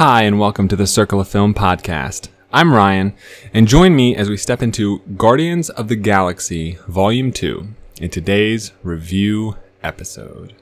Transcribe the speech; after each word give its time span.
Hi, 0.00 0.22
and 0.22 0.38
welcome 0.38 0.66
to 0.68 0.76
the 0.76 0.86
Circle 0.86 1.20
of 1.20 1.28
Film 1.28 1.52
podcast. 1.52 2.28
I'm 2.54 2.72
Ryan, 2.72 3.12
and 3.52 3.68
join 3.68 3.94
me 3.94 4.16
as 4.16 4.30
we 4.30 4.38
step 4.38 4.62
into 4.62 5.00
Guardians 5.18 5.68
of 5.68 5.88
the 5.88 5.94
Galaxy 5.94 6.78
Volume 6.88 7.32
2 7.32 7.68
in 8.00 8.08
today's 8.08 8.72
review 8.82 9.58
episode. 9.82 10.54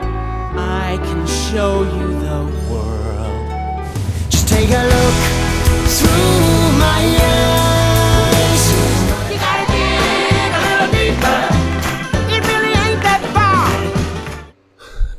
I 0.00 0.98
can 1.04 1.24
show 1.24 1.84
you 1.84 2.18
the 2.18 2.50
world. 2.68 3.86
Just 4.28 4.48
take 4.48 4.70
a 4.70 4.82
look 4.82 5.14
through 5.86 6.78
my 6.80 7.07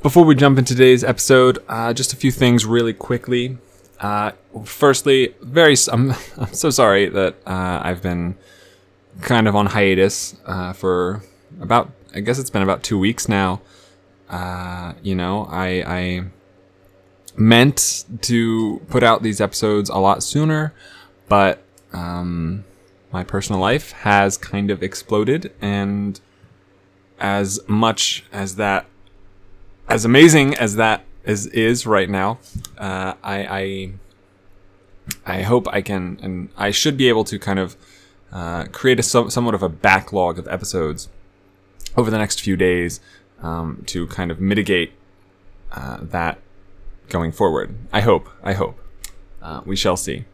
Before 0.02 0.24
we 0.24 0.34
jump 0.34 0.58
into 0.58 0.74
today's 0.74 1.04
episode, 1.04 1.60
uh, 1.68 1.92
just 1.92 2.14
a 2.14 2.16
few 2.16 2.32
things 2.32 2.66
really 2.66 2.94
quickly. 2.94 3.58
Uh, 4.00 4.32
firstly, 4.64 5.36
very 5.42 5.76
I'm, 5.92 6.12
I'm 6.38 6.54
so 6.54 6.70
sorry 6.70 7.10
that 7.10 7.36
uh, 7.46 7.82
I've 7.84 8.02
been 8.02 8.38
kind 9.20 9.46
of 9.46 9.58
on 9.58 9.66
hiatus 9.66 10.38
uh, 10.46 10.72
for 10.72 11.22
about 11.60 11.92
I 12.16 12.22
guess 12.22 12.40
it's 12.40 12.50
been 12.50 12.62
about 12.62 12.82
two 12.82 12.98
weeks 12.98 13.28
now. 13.28 13.62
Uh, 14.30 14.94
you 15.04 15.16
know, 15.16 15.46
I 15.52 15.68
I 15.86 16.24
meant 17.36 18.06
to 18.22 18.80
put 18.88 19.04
out 19.04 19.22
these 19.22 19.42
episodes 19.42 19.90
a 19.90 19.98
lot 19.98 20.24
sooner, 20.24 20.74
but 21.28 21.62
um, 21.92 22.64
my 23.12 23.26
personal 23.26 23.60
life 23.60 23.92
has 23.92 24.38
kind 24.38 24.72
of 24.72 24.82
exploded, 24.82 25.52
and 25.62 26.22
as 27.20 27.60
much 27.68 28.24
as 28.32 28.56
that 28.56 28.86
as 29.90 30.06
amazing 30.06 30.56
as 30.56 30.76
that 30.76 31.04
is 31.26 31.48
is 31.48 31.86
right 31.86 32.10
now, 32.10 32.40
uh, 32.78 33.14
I, 33.24 33.92
I 35.26 35.38
I 35.38 35.42
hope 35.42 35.68
I 35.68 35.82
can 35.82 36.20
and 36.22 36.50
I 36.56 36.72
should 36.72 36.96
be 36.96 37.10
able 37.10 37.24
to 37.26 37.40
kind 37.40 37.60
of 37.60 37.76
uh, 38.32 38.66
create 38.72 39.00
a 39.00 39.04
somewhat 39.04 39.56
of 39.56 39.64
a 39.64 39.70
backlog 39.70 40.38
of 40.38 40.48
episodes 40.48 41.10
over 41.98 42.12
the 42.12 42.18
next 42.18 42.42
few 42.42 42.56
days 42.56 43.00
um, 43.42 43.84
to 43.88 44.08
kind 44.08 44.32
of 44.32 44.40
mitigate 44.40 44.92
uh, 45.72 45.98
that 46.02 46.40
going 47.10 47.32
forward. 47.32 47.76
I 47.92 48.02
hope. 48.02 48.30
I 48.44 48.54
hope. 48.54 48.80
Uh, 49.42 49.62
we 49.66 49.76
shall 49.76 49.98
see. 49.98 50.26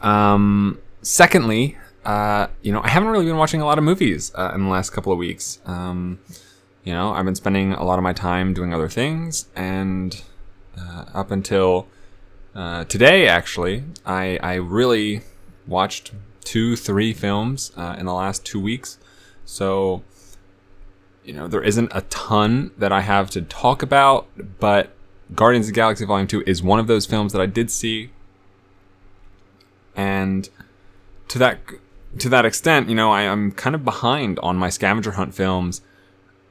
Um, 0.00 0.78
secondly, 1.02 1.76
uh, 2.04 2.46
you 2.62 2.72
know, 2.72 2.80
I 2.82 2.88
haven't 2.88 3.08
really 3.08 3.24
been 3.24 3.36
watching 3.36 3.60
a 3.60 3.64
lot 3.64 3.78
of 3.78 3.84
movies 3.84 4.32
uh, 4.36 4.52
in 4.54 4.64
the 4.64 4.70
last 4.70 4.90
couple 4.90 5.12
of 5.12 5.18
weeks. 5.18 5.60
Um, 5.66 6.20
you 6.88 6.94
know, 6.94 7.12
I've 7.12 7.26
been 7.26 7.34
spending 7.34 7.74
a 7.74 7.84
lot 7.84 7.98
of 7.98 8.02
my 8.02 8.14
time 8.14 8.54
doing 8.54 8.72
other 8.72 8.88
things, 8.88 9.46
and 9.54 10.22
uh, 10.74 11.04
up 11.12 11.30
until 11.30 11.86
uh, 12.54 12.84
today, 12.84 13.28
actually, 13.28 13.84
I 14.06 14.38
I 14.42 14.54
really 14.54 15.20
watched 15.66 16.12
two, 16.44 16.76
three 16.76 17.12
films 17.12 17.72
uh, 17.76 17.96
in 17.98 18.06
the 18.06 18.14
last 18.14 18.46
two 18.46 18.58
weeks. 18.58 18.96
So, 19.44 20.02
you 21.26 21.34
know, 21.34 21.46
there 21.46 21.62
isn't 21.62 21.92
a 21.94 22.00
ton 22.08 22.70
that 22.78 22.90
I 22.90 23.02
have 23.02 23.28
to 23.32 23.42
talk 23.42 23.82
about, 23.82 24.26
but 24.58 24.94
Guardians 25.34 25.66
of 25.66 25.74
the 25.74 25.78
Galaxy 25.78 26.06
Volume 26.06 26.26
2 26.26 26.44
is 26.46 26.62
one 26.62 26.78
of 26.78 26.86
those 26.86 27.04
films 27.04 27.34
that 27.34 27.42
I 27.42 27.46
did 27.46 27.70
see. 27.70 28.12
And 29.94 30.48
to 31.28 31.38
that 31.38 31.58
to 32.18 32.30
that 32.30 32.46
extent, 32.46 32.88
you 32.88 32.94
know, 32.94 33.12
I, 33.12 33.24
I'm 33.24 33.52
kind 33.52 33.74
of 33.74 33.84
behind 33.84 34.38
on 34.38 34.56
my 34.56 34.70
scavenger 34.70 35.12
hunt 35.12 35.34
films, 35.34 35.82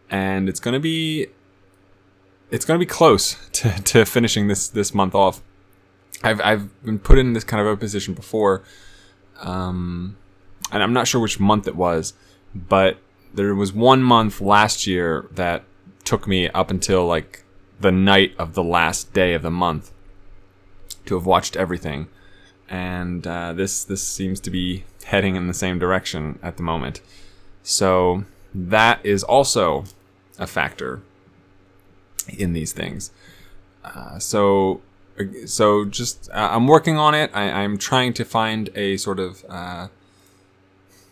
and 0.10 0.48
it's 0.50 0.60
gonna 0.60 0.80
be 0.80 1.28
it's 2.50 2.66
gonna 2.66 2.80
be 2.80 2.86
close 2.86 3.36
to, 3.54 3.70
to 3.84 4.06
finishing 4.06 4.48
this 4.48 4.68
this 4.68 4.94
month 4.94 5.16
off. 5.16 5.42
I've 6.24 6.42
I've 6.42 6.84
been 6.84 7.00
put 7.00 7.18
in 7.18 7.34
this 7.34 7.44
kind 7.44 7.62
of 7.62 7.68
a 7.68 7.78
position 7.78 8.14
before, 8.14 8.64
um, 9.40 10.18
and 10.72 10.82
I'm 10.82 10.94
not 10.94 11.08
sure 11.08 11.22
which 11.22 11.40
month 11.40 11.68
it 11.68 11.76
was, 11.76 12.14
but 12.56 12.98
there 13.34 13.54
was 13.54 13.72
one 13.72 14.02
month 14.02 14.42
last 14.42 14.88
year 14.88 15.28
that 15.32 15.64
took 16.04 16.28
me 16.28 16.50
up 16.50 16.72
until 16.72 17.06
like 17.06 17.44
the 17.80 17.92
night 17.92 18.34
of 18.40 18.54
the 18.54 18.64
last 18.64 19.14
day 19.14 19.34
of 19.34 19.44
the 19.44 19.52
month 19.52 19.92
to 21.06 21.16
have 21.16 21.26
watched 21.26 21.56
everything, 21.56 22.08
and 22.68 23.28
uh, 23.28 23.54
this 23.54 23.84
this 23.84 24.02
seems 24.02 24.40
to 24.40 24.50
be 24.50 24.86
heading 25.06 25.36
in 25.36 25.48
the 25.48 25.54
same 25.54 25.78
direction 25.78 26.40
at 26.42 26.58
the 26.58 26.64
moment. 26.64 27.02
So 27.62 28.24
that 28.56 29.06
is 29.06 29.24
also 29.24 29.86
a 30.40 30.48
factor 30.48 31.02
in 32.30 32.54
these 32.54 32.74
things. 32.74 33.12
Uh, 33.84 34.20
so 34.20 34.82
so 35.46 35.86
just 35.86 36.30
uh, 36.32 36.50
I'm 36.52 36.68
working 36.68 36.98
on 36.98 37.16
it. 37.16 37.32
I, 37.34 37.50
I'm 37.50 37.78
trying 37.78 38.14
to 38.14 38.26
find 38.26 38.70
a 38.76 38.98
sort 38.98 39.20
of 39.20 39.44
uh, 39.50 39.88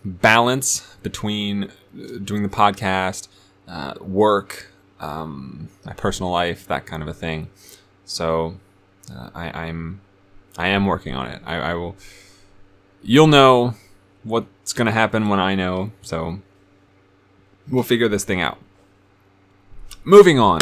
balance 0.04 0.96
between 1.02 1.66
uh, 1.66 2.18
doing 2.24 2.44
the 2.44 2.50
podcast, 2.50 3.28
uh, 3.68 3.96
work, 4.00 4.72
um, 5.00 5.70
my 5.86 5.94
personal 5.94 6.32
life, 6.32 6.68
that 6.68 6.86
kind 6.86 7.02
of 7.02 7.10
a 7.10 7.14
thing. 7.14 7.50
So 8.06 8.58
uh, 9.12 9.30
I, 9.34 9.66
I'm 9.66 10.02
I 10.58 10.68
am 10.68 10.86
working 10.86 11.16
on 11.16 11.28
it. 11.28 11.42
I, 11.46 11.56
I 11.58 11.74
will. 11.74 11.96
You'll 13.02 13.28
know 13.28 13.76
what's 14.24 14.74
gonna 14.74 14.92
happen 14.92 15.30
when 15.30 15.40
I 15.40 15.56
know. 15.56 15.92
So 16.02 16.40
we'll 17.70 17.84
figure 17.84 18.08
this 18.08 18.24
thing 18.24 18.42
out. 18.42 18.60
Moving 20.08 20.38
on. 20.38 20.60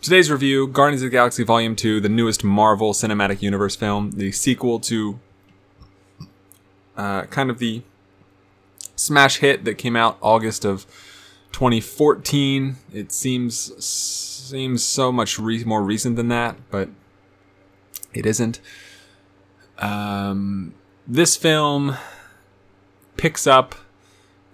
Today's 0.00 0.30
review 0.30 0.68
Guardians 0.68 1.02
of 1.02 1.06
the 1.06 1.10
Galaxy 1.10 1.42
Volume 1.42 1.74
2, 1.74 1.98
the 1.98 2.08
newest 2.08 2.44
Marvel 2.44 2.92
Cinematic 2.92 3.42
Universe 3.42 3.74
film, 3.74 4.12
the 4.12 4.30
sequel 4.30 4.78
to 4.78 5.18
uh, 6.96 7.22
kind 7.22 7.50
of 7.50 7.58
the 7.58 7.82
smash 8.94 9.38
hit 9.38 9.64
that 9.64 9.74
came 9.74 9.96
out 9.96 10.18
August 10.20 10.64
of 10.64 10.86
2014. 11.50 12.76
It 12.94 13.10
seems 13.10 13.84
seems 13.84 14.84
so 14.84 15.10
much 15.10 15.36
re- 15.36 15.64
more 15.64 15.82
recent 15.82 16.14
than 16.14 16.28
that, 16.28 16.56
but 16.70 16.90
it 18.14 18.24
isn't. 18.24 18.60
Um, 19.78 20.74
this 21.08 21.36
film 21.36 21.96
picks 23.16 23.48
up 23.48 23.74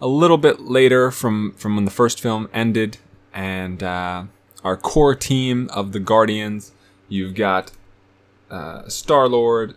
a 0.01 0.07
little 0.07 0.39
bit 0.39 0.61
later 0.61 1.11
from 1.11 1.53
from 1.53 1.77
when 1.77 1.85
the 1.85 1.91
first 1.91 2.19
film 2.19 2.49
ended, 2.55 2.97
and 3.37 3.83
uh, 3.83 4.25
our 4.65 4.77
core 4.77 5.15
team 5.15 5.69
of 5.73 5.93
the 5.93 6.01
Guardians. 6.01 6.73
You've 7.09 7.35
got 7.35 7.71
uh, 8.51 8.89
Star 8.89 9.29
Lord, 9.29 9.77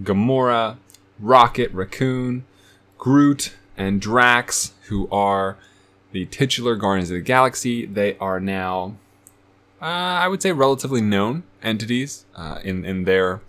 Gamora, 0.00 0.78
Rocket, 1.20 1.70
Raccoon, 1.72 2.44
Groot, 2.98 3.54
and 3.76 4.00
Drax, 4.00 4.72
who 4.88 5.06
are 5.10 5.58
the 6.12 6.24
titular 6.26 6.74
Guardians 6.74 7.10
of 7.10 7.14
the 7.14 7.20
Galaxy. 7.20 7.84
They 7.84 8.16
are 8.18 8.40
now, 8.40 8.96
uh, 9.80 9.84
I 9.84 10.28
would 10.28 10.42
say, 10.42 10.52
relatively 10.52 11.02
known 11.02 11.42
entities 11.62 12.24
uh, 12.34 12.58
in 12.64 12.84
in 12.84 13.04
their 13.04 13.42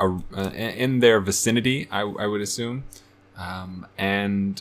uh, 0.00 0.18
in 0.36 0.98
their 0.98 1.20
vicinity. 1.20 1.86
I, 1.90 2.00
I 2.00 2.26
would 2.26 2.40
assume, 2.40 2.84
um, 3.38 3.86
and 3.96 4.60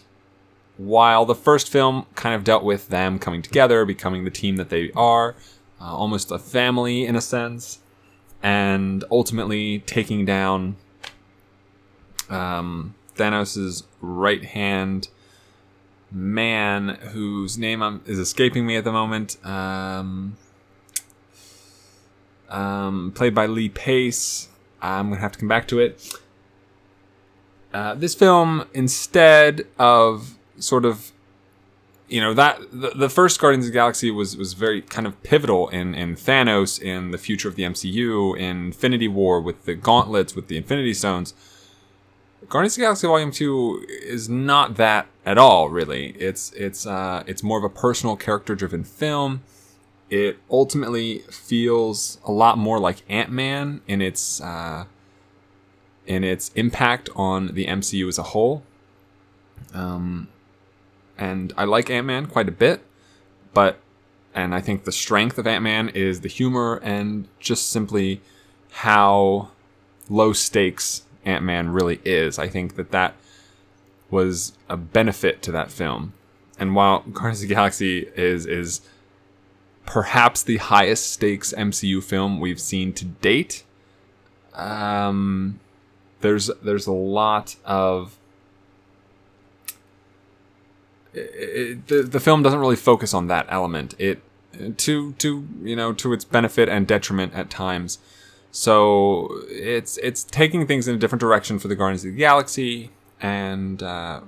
while 0.83 1.25
the 1.25 1.35
first 1.35 1.69
film 1.69 2.05
kind 2.15 2.35
of 2.35 2.43
dealt 2.43 2.63
with 2.63 2.89
them 2.89 3.17
coming 3.19 3.41
together, 3.41 3.85
becoming 3.85 4.25
the 4.25 4.31
team 4.31 4.57
that 4.57 4.69
they 4.69 4.91
are, 4.95 5.35
uh, 5.79 5.95
almost 5.95 6.31
a 6.31 6.39
family 6.39 7.05
in 7.05 7.15
a 7.15 7.21
sense, 7.21 7.79
and 8.41 9.03
ultimately 9.09 9.79
taking 9.79 10.25
down 10.25 10.75
um, 12.29 12.95
Thanos' 13.15 13.83
right 14.01 14.43
hand 14.43 15.07
man, 16.11 16.89
whose 17.11 17.57
name 17.57 17.81
I'm, 17.81 18.01
is 18.05 18.19
escaping 18.19 18.65
me 18.65 18.75
at 18.75 18.83
the 18.83 18.91
moment, 18.91 19.37
um, 19.45 20.37
um, 22.49 23.11
played 23.15 23.33
by 23.33 23.47
Lee 23.47 23.69
Pace. 23.69 24.49
I'm 24.81 25.09
gonna 25.09 25.21
have 25.21 25.31
to 25.31 25.39
come 25.39 25.47
back 25.47 25.67
to 25.69 25.79
it. 25.79 26.19
Uh, 27.73 27.95
this 27.95 28.13
film, 28.13 28.65
instead 28.73 29.65
of 29.79 30.37
sort 30.59 30.85
of 30.85 31.11
you 32.07 32.21
know 32.21 32.33
that 32.33 32.59
the, 32.71 32.91
the 32.91 33.09
first 33.09 33.39
Guardians 33.39 33.65
of 33.65 33.71
the 33.71 33.77
Galaxy 33.77 34.11
was 34.11 34.37
was 34.37 34.53
very 34.53 34.81
kind 34.81 35.07
of 35.07 35.21
pivotal 35.23 35.69
in 35.69 35.95
in 35.95 36.15
Thanos 36.15 36.81
in 36.81 37.11
the 37.11 37.17
future 37.17 37.47
of 37.47 37.55
the 37.55 37.63
MCU 37.63 38.37
in 38.37 38.67
Infinity 38.67 39.07
War 39.07 39.41
with 39.41 39.65
the 39.65 39.73
gauntlets 39.73 40.35
with 40.35 40.47
the 40.47 40.57
Infinity 40.57 40.93
Stones. 40.93 41.33
Guardians 42.49 42.73
of 42.73 42.77
the 42.77 42.81
Galaxy 42.83 43.07
Volume 43.07 43.31
Two 43.31 43.85
is 43.87 44.29
not 44.29 44.75
that 44.75 45.07
at 45.25 45.37
all. 45.37 45.69
Really, 45.69 46.09
it's 46.19 46.51
it's 46.53 46.85
uh, 46.85 47.23
it's 47.25 47.41
more 47.41 47.57
of 47.57 47.63
a 47.63 47.69
personal 47.69 48.15
character 48.15 48.53
driven 48.53 48.83
film. 48.83 49.41
It 50.09 50.37
ultimately 50.51 51.19
feels 51.31 52.19
a 52.23 52.31
lot 52.31 52.57
more 52.57 52.77
like 52.79 52.97
Ant 53.09 53.31
Man 53.31 53.81
in 53.87 54.01
its 54.01 54.41
uh, 54.41 54.85
in 56.05 56.23
its 56.23 56.51
impact 56.55 57.09
on 57.15 57.47
the 57.55 57.65
MCU 57.65 58.07
as 58.07 58.19
a 58.19 58.23
whole. 58.23 58.63
Um, 59.73 60.27
and 61.17 61.53
I 61.57 61.65
like 61.65 61.89
Ant 61.89 62.07
Man 62.07 62.25
quite 62.25 62.49
a 62.49 62.51
bit, 62.51 62.81
but 63.53 63.79
and 64.33 64.55
I 64.55 64.61
think 64.61 64.83
the 64.83 64.91
strength 64.91 65.37
of 65.37 65.45
Ant 65.45 65.63
Man 65.63 65.89
is 65.89 66.21
the 66.21 66.29
humor 66.29 66.79
and 66.83 67.27
just 67.39 67.69
simply 67.69 68.21
how 68.71 69.49
low 70.09 70.33
stakes 70.33 71.03
Ant 71.25 71.43
Man 71.43 71.69
really 71.69 71.99
is. 72.03 72.39
I 72.39 72.47
think 72.47 72.75
that 72.75 72.91
that 72.91 73.15
was 74.09 74.53
a 74.69 74.77
benefit 74.77 75.41
to 75.43 75.51
that 75.51 75.71
film. 75.71 76.13
And 76.59 76.75
while 76.75 77.01
Guardians 77.01 77.43
of 77.43 77.49
the 77.49 77.55
Galaxy 77.55 78.07
is 78.15 78.45
is 78.45 78.81
perhaps 79.85 80.43
the 80.43 80.57
highest 80.57 81.11
stakes 81.11 81.53
MCU 81.57 82.01
film 82.03 82.39
we've 82.39 82.59
seen 82.59 82.93
to 82.93 83.05
date, 83.05 83.63
um, 84.53 85.59
there's 86.21 86.49
there's 86.61 86.87
a 86.87 86.93
lot 86.93 87.55
of 87.65 88.17
it, 91.13 91.87
the 91.87 92.03
the 92.03 92.19
film 92.19 92.43
doesn't 92.43 92.59
really 92.59 92.75
focus 92.75 93.13
on 93.13 93.27
that 93.27 93.45
element. 93.49 93.95
It 93.99 94.21
to 94.77 95.13
to 95.13 95.47
you 95.61 95.75
know 95.75 95.93
to 95.93 96.13
its 96.13 96.25
benefit 96.25 96.69
and 96.69 96.87
detriment 96.87 97.33
at 97.33 97.49
times. 97.49 97.99
So 98.51 99.41
it's 99.47 99.97
it's 99.97 100.23
taking 100.23 100.67
things 100.67 100.87
in 100.87 100.95
a 100.95 100.97
different 100.97 101.21
direction 101.21 101.59
for 101.59 101.67
the 101.67 101.75
Guardians 101.75 102.05
of 102.05 102.11
the 102.11 102.17
Galaxy, 102.17 102.91
and 103.19 103.81
uh, 103.81 104.21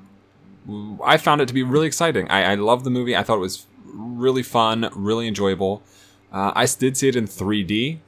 I 1.04 1.18
found 1.18 1.42
it 1.42 1.48
to 1.48 1.54
be 1.54 1.64
really 1.64 1.88
exciting. 1.88 2.28
I, 2.30 2.54
I 2.54 2.56
love 2.56 2.84
the 2.84 2.90
movie. 2.90 3.16
I 3.16 3.24
thought 3.24 3.38
it 3.38 3.42
was 3.42 3.68
really 3.86 4.44
fun, 4.44 4.90
really 4.96 5.28
enjoyable. 5.28 5.84
Uh, 6.32 6.52
I 6.56 6.66
did 6.66 6.98
see 6.98 7.08
it 7.08 7.16
in 7.16 7.28
3D, 7.28 8.00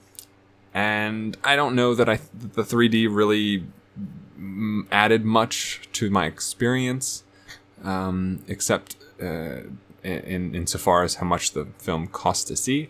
and 0.74 1.38
I 1.44 1.56
don't 1.56 1.76
know 1.76 1.94
that 1.94 2.10
I 2.10 2.20
the 2.34 2.64
3D 2.64 3.08
really 3.12 3.66
mm, 4.40 4.88
added 4.92 5.24
much 5.24 5.88
to 5.94 6.10
my 6.10 6.26
experience, 6.26 7.24
um, 7.84 8.44
except 8.48 8.96
uh, 9.22 9.62
in 10.04 10.56
insofar 10.56 11.04
as 11.04 11.16
how 11.16 11.26
much 11.26 11.52
the 11.52 11.68
film 11.78 12.08
cost 12.08 12.48
to 12.48 12.56
see. 12.56 12.90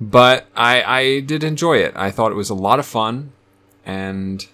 But 0.00 0.46
I 0.56 0.82
I 0.82 1.20
did 1.20 1.44
enjoy 1.44 1.78
it. 1.78 1.92
I 1.96 2.10
thought 2.10 2.32
it 2.32 2.36
was 2.36 2.50
a 2.50 2.54
lot 2.54 2.78
of 2.78 2.86
fun, 2.86 3.32
and 3.84 4.46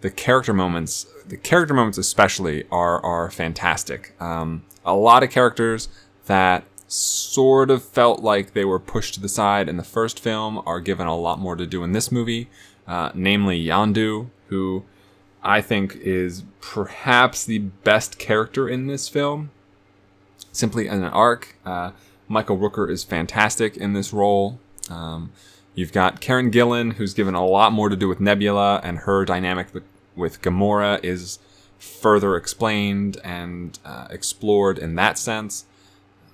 the 0.00 0.10
character 0.10 0.54
moments, 0.54 1.06
the 1.26 1.36
character 1.36 1.74
moments 1.74 1.98
especially, 1.98 2.64
are 2.70 3.04
are 3.04 3.30
fantastic. 3.30 4.14
Um, 4.20 4.64
a 4.84 4.94
lot 4.94 5.22
of 5.22 5.30
characters 5.30 5.88
that 6.26 6.64
sort 6.86 7.70
of 7.70 7.84
felt 7.84 8.22
like 8.22 8.54
they 8.54 8.64
were 8.64 8.78
pushed 8.78 9.14
to 9.14 9.20
the 9.20 9.28
side 9.28 9.68
in 9.68 9.76
the 9.76 9.84
first 9.84 10.18
film 10.18 10.62
are 10.64 10.80
given 10.80 11.06
a 11.06 11.16
lot 11.16 11.38
more 11.38 11.54
to 11.54 11.66
do 11.66 11.84
in 11.84 11.92
this 11.92 12.10
movie, 12.10 12.48
uh, 12.86 13.10
namely 13.14 13.62
Yondu, 13.62 14.30
who 14.46 14.84
I 15.42 15.60
think 15.60 15.96
is 15.96 16.44
perhaps 16.60 17.44
the 17.44 17.58
best 17.58 18.18
character 18.18 18.68
in 18.68 18.86
this 18.86 19.08
film. 19.08 19.50
Simply 20.52 20.88
in 20.88 21.02
an 21.02 21.04
arc, 21.04 21.56
uh, 21.64 21.92
Michael 22.26 22.58
Rooker 22.58 22.90
is 22.90 23.04
fantastic 23.04 23.76
in 23.76 23.92
this 23.92 24.12
role. 24.12 24.58
Um, 24.90 25.32
you've 25.74 25.92
got 25.92 26.20
Karen 26.20 26.50
Gillan, 26.50 26.94
who's 26.94 27.14
given 27.14 27.34
a 27.34 27.44
lot 27.44 27.72
more 27.72 27.88
to 27.88 27.96
do 27.96 28.08
with 28.08 28.20
Nebula, 28.20 28.80
and 28.82 28.98
her 28.98 29.24
dynamic 29.24 29.68
with, 29.72 30.42
Gamora 30.42 31.02
is 31.04 31.38
further 31.78 32.34
explained 32.34 33.18
and 33.22 33.78
uh, 33.84 34.08
explored 34.10 34.78
in 34.78 34.96
that 34.96 35.16
sense. 35.16 35.64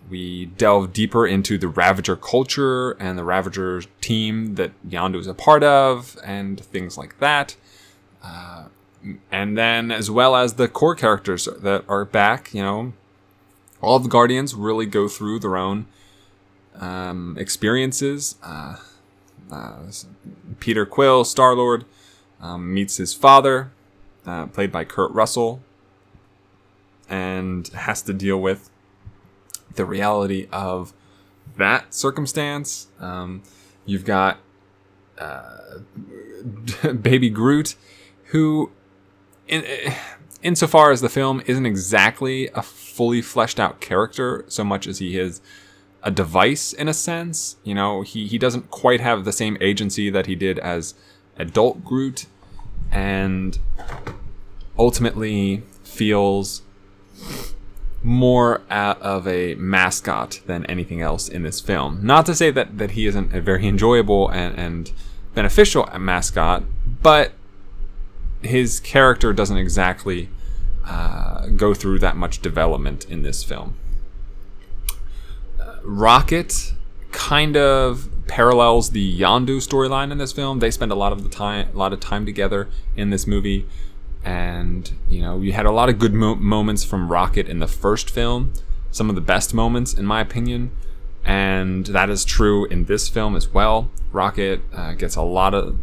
We 0.08 0.46
delve 0.46 0.92
deeper 0.92 1.26
into 1.26 1.58
the 1.58 1.68
Ravager 1.68 2.16
culture 2.16 2.92
and 2.92 3.18
the 3.18 3.24
Ravager 3.24 3.82
team 4.00 4.54
that 4.54 4.72
Yondu 4.86 5.16
is 5.16 5.26
a 5.26 5.34
part 5.34 5.62
of, 5.62 6.16
and 6.24 6.60
things 6.60 6.96
like 6.96 7.18
that. 7.20 7.56
Uh, 8.22 8.64
and 9.30 9.56
then, 9.56 9.90
as 9.90 10.10
well 10.10 10.36
as 10.36 10.54
the 10.54 10.68
core 10.68 10.94
characters 10.94 11.48
that 11.60 11.84
are 11.88 12.04
back, 12.04 12.52
you 12.54 12.62
know, 12.62 12.92
all 13.80 13.98
the 13.98 14.08
Guardians 14.08 14.54
really 14.54 14.86
go 14.86 15.08
through 15.08 15.40
their 15.40 15.56
own 15.56 15.86
um, 16.76 17.36
experiences. 17.38 18.36
Uh, 18.42 18.76
uh, 19.50 19.80
Peter 20.60 20.86
Quill, 20.86 21.24
Star 21.24 21.54
Lord, 21.54 21.84
um, 22.40 22.72
meets 22.72 22.96
his 22.96 23.14
father, 23.14 23.70
uh, 24.26 24.46
played 24.46 24.72
by 24.72 24.84
Kurt 24.84 25.12
Russell, 25.12 25.60
and 27.08 27.68
has 27.68 28.02
to 28.02 28.12
deal 28.12 28.40
with 28.40 28.70
the 29.74 29.84
reality 29.84 30.48
of 30.50 30.92
that 31.56 31.94
circumstance. 31.94 32.88
Um, 32.98 33.42
you've 33.84 34.04
got 34.04 34.38
uh, 35.18 35.78
Baby 37.02 37.30
Groot, 37.30 37.76
who, 38.26 38.70
in, 39.48 39.64
insofar 40.42 40.90
as 40.90 41.00
the 41.00 41.08
film 41.08 41.42
isn't 41.46 41.66
exactly 41.66 42.48
a 42.48 42.62
fully 42.62 43.22
fleshed 43.22 43.58
out 43.58 43.80
character, 43.80 44.44
so 44.48 44.62
much 44.64 44.86
as 44.86 44.98
he 44.98 45.18
is 45.18 45.40
a 46.02 46.10
device 46.10 46.72
in 46.72 46.86
a 46.86 46.94
sense. 46.94 47.56
You 47.64 47.74
know, 47.74 48.02
he, 48.02 48.26
he 48.26 48.38
doesn't 48.38 48.70
quite 48.70 49.00
have 49.00 49.24
the 49.24 49.32
same 49.32 49.56
agency 49.60 50.10
that 50.10 50.26
he 50.26 50.34
did 50.34 50.58
as 50.58 50.94
adult 51.36 51.84
Groot, 51.84 52.26
and 52.92 53.58
ultimately 54.78 55.62
feels 55.82 56.62
more 58.02 58.60
out 58.68 59.00
of 59.00 59.26
a 59.26 59.54
mascot 59.54 60.40
than 60.46 60.66
anything 60.66 61.00
else 61.00 61.26
in 61.28 61.42
this 61.42 61.60
film. 61.60 62.00
Not 62.02 62.26
to 62.26 62.34
say 62.34 62.50
that, 62.50 62.76
that 62.76 62.92
he 62.92 63.06
isn't 63.06 63.34
a 63.34 63.40
very 63.40 63.66
enjoyable 63.66 64.28
and, 64.28 64.56
and 64.58 64.92
beneficial 65.34 65.88
mascot, 65.98 66.64
but 67.02 67.32
his 68.44 68.80
character 68.80 69.32
doesn't 69.32 69.56
exactly 69.56 70.28
uh, 70.84 71.46
go 71.48 71.74
through 71.74 71.98
that 72.00 72.16
much 72.16 72.40
development 72.40 73.08
in 73.08 73.22
this 73.22 73.42
film. 73.42 73.76
Uh, 75.60 75.76
Rocket 75.82 76.72
kind 77.10 77.56
of 77.56 78.08
parallels 78.26 78.90
the 78.90 79.20
Yondu 79.20 79.58
storyline 79.58 80.10
in 80.10 80.18
this 80.18 80.32
film. 80.32 80.58
They 80.58 80.70
spend 80.70 80.92
a 80.92 80.96
lot 80.96 81.12
of 81.12 81.22
the 81.22 81.28
time, 81.28 81.68
a 81.72 81.76
lot 81.76 81.92
of 81.92 82.00
time 82.00 82.26
together 82.26 82.68
in 82.96 83.10
this 83.10 83.26
movie 83.26 83.66
and 84.24 84.92
you 85.08 85.20
know 85.20 85.40
you 85.40 85.52
had 85.52 85.66
a 85.66 85.70
lot 85.70 85.88
of 85.88 85.98
good 85.98 86.14
mo- 86.14 86.34
moments 86.34 86.82
from 86.82 87.12
Rocket 87.12 87.48
in 87.48 87.58
the 87.58 87.68
first 87.68 88.10
film, 88.10 88.52
some 88.90 89.08
of 89.08 89.14
the 89.14 89.20
best 89.20 89.52
moments 89.52 89.92
in 89.92 90.06
my 90.06 90.20
opinion, 90.20 90.70
and 91.24 91.86
that 91.86 92.08
is 92.08 92.24
true 92.24 92.64
in 92.66 92.86
this 92.86 93.08
film 93.08 93.36
as 93.36 93.48
well. 93.48 93.90
Rocket 94.12 94.62
uh, 94.72 94.92
gets 94.94 95.16
a 95.16 95.22
lot 95.22 95.54
of 95.54 95.78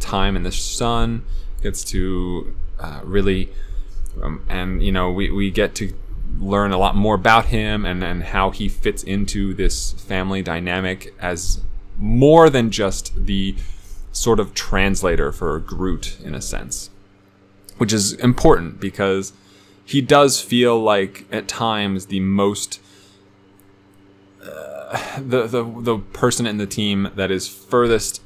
time 0.00 0.34
in 0.34 0.42
the 0.42 0.52
sun, 0.52 1.24
gets 1.62 1.84
to 1.84 2.54
uh, 2.78 3.00
really, 3.04 3.50
um, 4.22 4.44
and 4.48 4.82
you 4.82 4.92
know 4.92 5.10
we 5.10 5.30
we 5.30 5.50
get 5.50 5.74
to 5.76 5.92
learn 6.38 6.72
a 6.72 6.78
lot 6.78 6.94
more 6.94 7.14
about 7.14 7.46
him 7.46 7.84
and 7.84 8.04
and 8.04 8.22
how 8.22 8.50
he 8.50 8.68
fits 8.68 9.02
into 9.02 9.54
this 9.54 9.92
family 9.92 10.42
dynamic 10.42 11.14
as 11.20 11.60
more 11.96 12.48
than 12.48 12.70
just 12.70 13.26
the 13.26 13.54
sort 14.12 14.38
of 14.38 14.54
translator 14.54 15.32
for 15.32 15.58
Groot 15.58 16.18
in 16.22 16.34
a 16.34 16.40
sense 16.40 16.90
which 17.78 17.92
is 17.92 18.12
important 18.14 18.80
because 18.80 19.32
he 19.84 20.00
does 20.00 20.40
feel 20.40 20.78
like 20.78 21.24
at 21.32 21.48
times 21.48 22.06
the 22.06 22.20
most 22.20 22.80
uh, 24.44 25.18
the, 25.20 25.46
the 25.46 25.64
the 25.80 25.98
person 26.12 26.46
in 26.46 26.58
the 26.58 26.66
team 26.66 27.10
that 27.16 27.30
is 27.30 27.48
furthest 27.48 28.20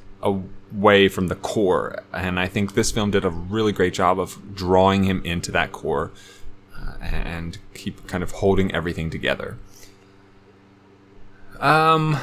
away 0.75 1.07
from 1.07 1.27
the 1.27 1.35
core 1.35 2.03
and 2.11 2.39
I 2.39 2.47
think 2.47 2.73
this 2.73 2.91
film 2.91 3.11
did 3.11 3.25
a 3.25 3.29
really 3.29 3.71
great 3.71 3.93
job 3.93 4.19
of 4.19 4.55
drawing 4.55 5.03
him 5.03 5.21
into 5.23 5.51
that 5.51 5.71
core 5.71 6.11
uh, 6.75 6.95
and 7.01 7.57
keep 7.73 8.07
kind 8.07 8.23
of 8.23 8.31
holding 8.31 8.73
everything 8.73 9.09
together 9.09 9.57
um 11.59 12.17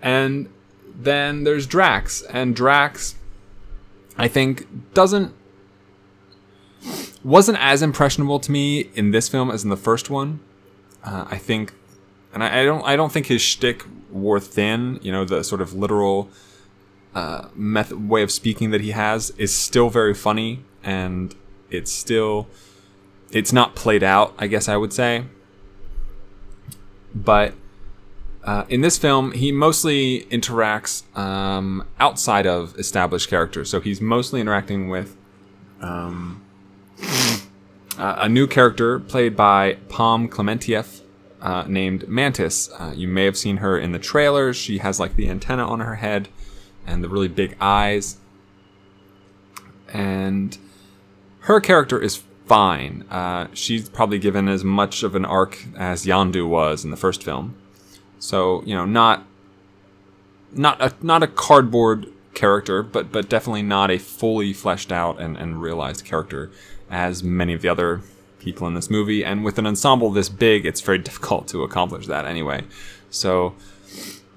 and 0.00 0.48
then 0.94 1.44
there's 1.44 1.66
Drax 1.66 2.22
and 2.22 2.56
Drax 2.56 3.14
I 4.18 4.28
think 4.28 4.94
doesn't 4.94 5.34
wasn't 7.24 7.58
as 7.60 7.82
impressionable 7.82 8.40
to 8.40 8.50
me 8.50 8.90
in 8.94 9.10
this 9.10 9.28
film 9.28 9.50
as 9.50 9.64
in 9.64 9.70
the 9.70 9.76
first 9.76 10.10
one. 10.10 10.40
Uh, 11.04 11.26
I 11.30 11.38
think, 11.38 11.72
and 12.32 12.42
I, 12.42 12.60
I, 12.60 12.64
don't, 12.64 12.82
I 12.84 12.96
don't 12.96 13.12
think 13.12 13.26
his 13.26 13.42
shtick 13.42 13.84
wore 14.10 14.40
thin. 14.40 14.98
You 15.02 15.12
know, 15.12 15.24
the 15.24 15.42
sort 15.42 15.60
of 15.60 15.74
literal 15.74 16.30
uh, 17.14 17.48
method 17.54 18.08
way 18.08 18.22
of 18.22 18.30
speaking 18.30 18.70
that 18.70 18.80
he 18.80 18.90
has 18.92 19.30
is 19.38 19.54
still 19.54 19.90
very 19.90 20.14
funny, 20.14 20.64
and 20.82 21.34
it's 21.70 21.92
still, 21.92 22.48
it's 23.30 23.52
not 23.52 23.74
played 23.74 24.02
out. 24.02 24.34
I 24.38 24.46
guess 24.46 24.68
I 24.68 24.76
would 24.76 24.92
say, 24.92 25.24
but. 27.14 27.54
Uh, 28.44 28.64
in 28.68 28.80
this 28.80 28.98
film, 28.98 29.30
he 29.30 29.52
mostly 29.52 30.22
interacts 30.32 31.04
um, 31.16 31.86
outside 32.00 32.44
of 32.44 32.76
established 32.76 33.30
characters. 33.30 33.70
So 33.70 33.80
he's 33.80 34.00
mostly 34.00 34.40
interacting 34.40 34.88
with 34.88 35.16
um, 35.80 36.42
a 37.98 38.28
new 38.28 38.46
character 38.46 38.98
played 38.98 39.36
by 39.36 39.74
Pom 39.88 40.28
Klementieff 40.28 41.02
uh, 41.40 41.64
named 41.68 42.08
Mantis. 42.08 42.70
Uh, 42.78 42.92
you 42.96 43.08
may 43.08 43.24
have 43.24 43.36
seen 43.36 43.58
her 43.58 43.78
in 43.78 43.92
the 43.92 43.98
trailers. 43.98 44.56
She 44.56 44.78
has 44.78 44.98
like 44.98 45.16
the 45.16 45.28
antenna 45.28 45.66
on 45.66 45.80
her 45.80 45.96
head 45.96 46.28
and 46.86 47.02
the 47.02 47.08
really 47.08 47.28
big 47.28 47.56
eyes. 47.60 48.18
And 49.92 50.56
her 51.40 51.60
character 51.60 52.00
is 52.00 52.22
fine. 52.46 53.04
Uh, 53.10 53.48
she's 53.52 53.88
probably 53.88 54.18
given 54.18 54.48
as 54.48 54.64
much 54.64 55.02
of 55.02 55.14
an 55.14 55.24
arc 55.24 55.64
as 55.76 56.04
Yondu 56.04 56.48
was 56.48 56.84
in 56.84 56.90
the 56.90 56.96
first 56.96 57.22
film. 57.22 57.56
So 58.18 58.62
you 58.64 58.74
know, 58.74 58.84
not 58.84 59.26
not 60.52 60.80
a 60.80 60.94
not 61.00 61.22
a 61.22 61.26
cardboard 61.26 62.06
character, 62.34 62.82
but 62.82 63.12
but 63.12 63.28
definitely 63.28 63.62
not 63.62 63.90
a 63.90 63.98
fully 63.98 64.52
fleshed 64.52 64.92
out 64.92 65.20
and, 65.20 65.36
and 65.36 65.60
realized 65.60 66.04
character 66.04 66.50
as 66.90 67.22
many 67.22 67.54
of 67.54 67.62
the 67.62 67.68
other 67.68 68.02
people 68.38 68.66
in 68.66 68.74
this 68.74 68.90
movie. 68.90 69.24
And 69.24 69.44
with 69.44 69.58
an 69.58 69.66
ensemble 69.66 70.10
this 70.10 70.28
big, 70.28 70.66
it's 70.66 70.80
very 70.80 70.98
difficult 71.08 71.48
to 71.48 71.62
accomplish 71.62 72.06
that 72.06 72.24
anyway. 72.24 72.64
So 73.10 73.54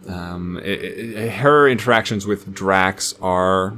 um, 0.08 0.58
it, 0.64 0.84
it, 0.84 1.30
her 1.34 1.68
interactions 1.68 2.26
with 2.26 2.54
Drax 2.54 3.16
are 3.22 3.78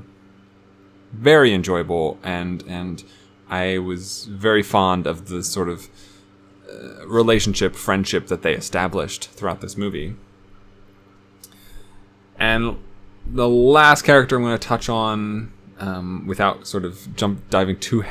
very 1.13 1.53
enjoyable, 1.53 2.19
and 2.23 2.63
and 2.67 3.03
I 3.49 3.77
was 3.77 4.25
very 4.25 4.63
fond 4.63 5.07
of 5.07 5.29
the 5.29 5.43
sort 5.43 5.69
of 5.69 5.87
uh, 6.69 7.07
relationship, 7.07 7.75
friendship 7.75 8.27
that 8.27 8.41
they 8.41 8.53
established 8.53 9.29
throughout 9.29 9.61
this 9.61 9.77
movie. 9.77 10.15
And 12.37 12.77
the 13.25 13.47
last 13.47 14.03
character 14.03 14.35
I'm 14.35 14.43
going 14.43 14.57
to 14.57 14.67
touch 14.67 14.89
on, 14.89 15.51
um, 15.79 16.27
without 16.27 16.67
sort 16.67 16.85
of 16.85 17.15
jump 17.15 17.49
diving 17.49 17.79
too 17.79 18.03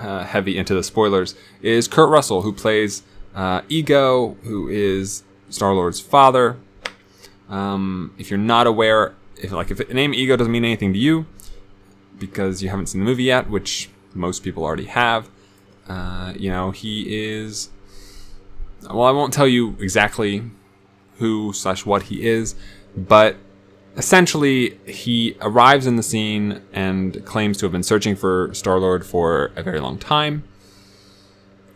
uh, 0.00 0.24
heavy 0.24 0.56
into 0.56 0.74
the 0.74 0.82
spoilers, 0.82 1.34
is 1.62 1.88
Kurt 1.88 2.08
Russell, 2.08 2.42
who 2.42 2.52
plays 2.52 3.02
uh, 3.34 3.62
Ego, 3.68 4.36
who 4.44 4.68
is 4.68 5.24
Star 5.50 5.74
Lord's 5.74 6.00
father. 6.00 6.56
Um, 7.48 8.14
if 8.18 8.30
you're 8.30 8.38
not 8.38 8.66
aware, 8.66 9.14
if 9.36 9.52
like 9.52 9.70
if 9.70 9.78
the 9.78 9.94
name 9.94 10.14
Ego 10.14 10.36
doesn't 10.36 10.52
mean 10.52 10.64
anything 10.64 10.92
to 10.92 10.98
you, 10.98 11.26
because 12.18 12.62
you 12.62 12.68
haven't 12.68 12.86
seen 12.86 13.00
the 13.00 13.04
movie 13.04 13.24
yet, 13.24 13.48
which 13.48 13.90
most 14.14 14.42
people 14.42 14.64
already 14.64 14.86
have, 14.86 15.28
uh, 15.88 16.32
you 16.36 16.50
know 16.50 16.70
he 16.70 17.24
is. 17.24 17.70
Well, 18.82 19.04
I 19.04 19.10
won't 19.10 19.32
tell 19.32 19.48
you 19.48 19.76
exactly 19.80 20.42
who 21.18 21.52
slash 21.52 21.84
what 21.86 22.04
he 22.04 22.26
is, 22.26 22.54
but 22.96 23.36
essentially 23.96 24.78
he 24.86 25.36
arrives 25.40 25.86
in 25.86 25.96
the 25.96 26.02
scene 26.02 26.62
and 26.72 27.24
claims 27.24 27.58
to 27.58 27.66
have 27.66 27.72
been 27.72 27.82
searching 27.82 28.14
for 28.14 28.52
Star 28.54 28.78
Lord 28.78 29.04
for 29.04 29.50
a 29.56 29.62
very 29.62 29.80
long 29.80 29.98
time 29.98 30.44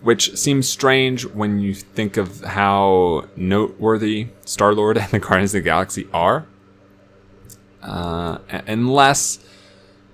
which 0.02 0.37
seems 0.37 0.69
strange 0.69 1.26
when 1.26 1.61
you 1.61 1.75
think 1.75 2.16
of 2.16 2.42
how 2.42 3.26
noteworthy 3.37 4.28
Star 4.45 4.75
Lord 4.75 4.99
and 4.99 5.11
the 5.11 5.19
Guardians 5.19 5.54
of 5.54 5.62
the 5.62 5.69
Galaxy 5.69 6.09
are. 6.12 6.47
Uh, 7.83 8.38
unless 8.66 9.38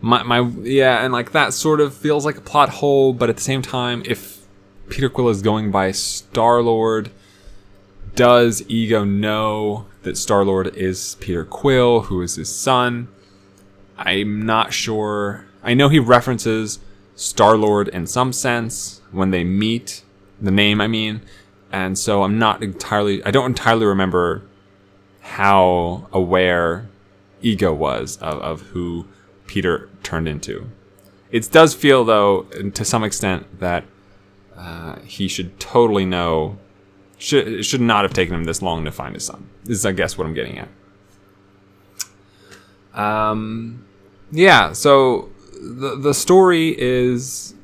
my, 0.00 0.22
my 0.22 0.40
yeah, 0.62 1.04
and 1.04 1.12
like 1.12 1.32
that 1.32 1.52
sort 1.52 1.80
of 1.80 1.94
feels 1.94 2.24
like 2.24 2.36
a 2.36 2.40
plot 2.40 2.68
hole, 2.68 3.12
but 3.12 3.28
at 3.28 3.36
the 3.36 3.42
same 3.42 3.62
time, 3.62 4.02
if 4.04 4.46
Peter 4.88 5.08
Quill 5.08 5.28
is 5.28 5.42
going 5.42 5.70
by 5.70 5.90
Star 5.90 6.62
Lord, 6.62 7.10
does 8.14 8.64
Ego 8.68 9.04
know 9.04 9.86
that 10.02 10.16
Star 10.16 10.44
Lord 10.44 10.74
is 10.76 11.16
Peter 11.16 11.44
Quill, 11.44 12.02
who 12.02 12.22
is 12.22 12.36
his 12.36 12.54
son? 12.54 13.08
I'm 13.98 14.44
not 14.44 14.72
sure. 14.72 15.46
I 15.62 15.74
know 15.74 15.88
he 15.88 15.98
references 15.98 16.78
Star 17.16 17.56
Lord 17.56 17.88
in 17.88 18.06
some 18.06 18.32
sense 18.32 19.00
when 19.10 19.30
they 19.30 19.42
meet, 19.42 20.04
the 20.40 20.50
name, 20.50 20.80
I 20.80 20.86
mean, 20.86 21.22
and 21.72 21.98
so 21.98 22.22
I'm 22.22 22.38
not 22.38 22.62
entirely, 22.62 23.24
I 23.24 23.30
don't 23.30 23.46
entirely 23.46 23.86
remember 23.86 24.42
how 25.20 26.06
aware 26.12 26.88
Ego 27.42 27.74
was 27.74 28.16
of, 28.18 28.38
of 28.40 28.60
who 28.68 29.06
Peter 29.46 29.88
turned 30.02 30.28
into. 30.28 30.68
It 31.30 31.50
does 31.50 31.74
feel, 31.74 32.04
though, 32.04 32.42
to 32.42 32.84
some 32.84 33.02
extent, 33.02 33.60
that 33.60 33.84
uh, 34.56 35.00
he 35.00 35.26
should 35.28 35.58
totally 35.58 36.04
know. 36.06 36.58
Should 37.18 37.64
should 37.64 37.80
not 37.80 38.04
have 38.04 38.12
taken 38.12 38.34
him 38.34 38.44
this 38.44 38.60
long 38.60 38.84
to 38.84 38.92
find 38.92 39.14
his 39.14 39.24
son. 39.24 39.48
This 39.64 39.78
is, 39.78 39.86
I 39.86 39.92
guess, 39.92 40.18
what 40.18 40.26
I'm 40.26 40.34
getting 40.34 40.58
at. 40.58 40.68
Um, 42.94 43.86
yeah. 44.30 44.72
So 44.72 45.30
the 45.60 45.96
the 45.96 46.14
story 46.14 46.78
is, 46.78 47.54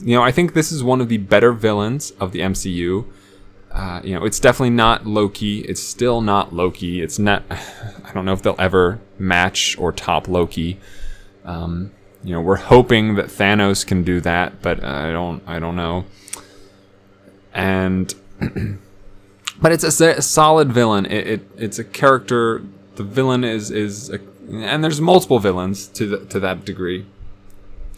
you 0.00 0.16
know, 0.16 0.22
I 0.22 0.32
think 0.32 0.54
this 0.54 0.72
is 0.72 0.82
one 0.82 1.00
of 1.00 1.08
the 1.08 1.18
better 1.18 1.52
villains 1.52 2.12
of 2.12 2.32
the 2.32 2.40
MCU. 2.40 3.06
Uh, 3.70 4.00
you 4.04 4.14
know, 4.14 4.24
it's 4.24 4.38
definitely 4.38 4.70
not 4.70 5.04
Loki. 5.04 5.60
It's 5.60 5.82
still 5.82 6.20
not 6.20 6.54
Loki. 6.54 7.02
It's 7.02 7.18
not. 7.18 7.42
I 7.50 8.12
don't 8.12 8.24
know 8.24 8.32
if 8.32 8.42
they'll 8.42 8.54
ever 8.58 9.00
match 9.18 9.76
or 9.78 9.92
top 9.92 10.28
Loki. 10.28 10.78
Um, 11.44 11.90
you 12.22 12.32
know, 12.32 12.40
we're 12.40 12.56
hoping 12.56 13.16
that 13.16 13.26
Thanos 13.26 13.86
can 13.86 14.02
do 14.02 14.20
that, 14.20 14.62
but 14.62 14.82
I 14.82 15.12
don't. 15.12 15.42
I 15.46 15.58
don't 15.58 15.76
know. 15.76 16.06
And, 17.52 18.12
but 19.60 19.72
it's 19.72 19.84
a 19.84 20.22
solid 20.22 20.72
villain. 20.72 21.06
It, 21.06 21.26
it 21.26 21.50
it's 21.56 21.78
a 21.78 21.84
character. 21.84 22.62
The 22.94 23.04
villain 23.04 23.44
is 23.44 23.70
is, 23.70 24.10
a, 24.10 24.20
and 24.50 24.82
there's 24.82 25.00
multiple 25.00 25.38
villains 25.38 25.86
to 25.88 26.06
the, 26.06 26.24
to 26.26 26.40
that 26.40 26.64
degree. 26.64 27.06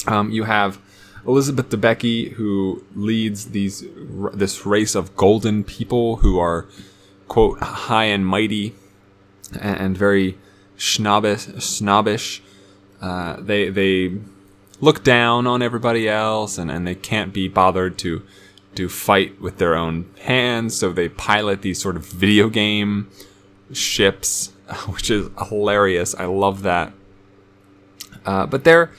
Um, 0.06 0.30
you 0.30 0.44
have 0.44 0.78
Elizabeth 1.26 1.68
Debicki, 1.68 2.32
who 2.32 2.84
leads 2.94 3.50
these 3.50 3.84
this 4.32 4.64
race 4.64 4.94
of 4.94 5.16
golden 5.16 5.64
people 5.64 6.16
who 6.16 6.38
are 6.38 6.66
quote 7.28 7.60
high 7.60 8.04
and 8.04 8.26
mighty 8.26 8.74
and, 9.60 9.80
and 9.80 9.98
very 9.98 10.38
snobbish. 10.76 11.46
snobbish. 11.58 12.42
Uh, 13.00 13.36
they 13.40 13.68
they 13.68 14.18
look 14.80 15.02
down 15.02 15.46
on 15.46 15.62
everybody 15.62 16.08
else, 16.08 16.58
and, 16.58 16.70
and 16.70 16.86
they 16.86 16.94
can't 16.94 17.32
be 17.32 17.48
bothered 17.48 17.98
to 17.98 18.22
to 18.74 18.88
fight 18.88 19.40
with 19.40 19.58
their 19.58 19.74
own 19.74 20.06
hands, 20.20 20.76
so 20.76 20.92
they 20.92 21.08
pilot 21.08 21.62
these 21.62 21.80
sort 21.80 21.96
of 21.96 22.06
video 22.06 22.48
game 22.48 23.10
ships, 23.72 24.52
which 24.88 25.10
is 25.10 25.28
hilarious. 25.48 26.14
I 26.14 26.26
love 26.26 26.62
that. 26.62 26.92
Uh, 28.24 28.46
but 28.46 28.64
they're 28.64 28.90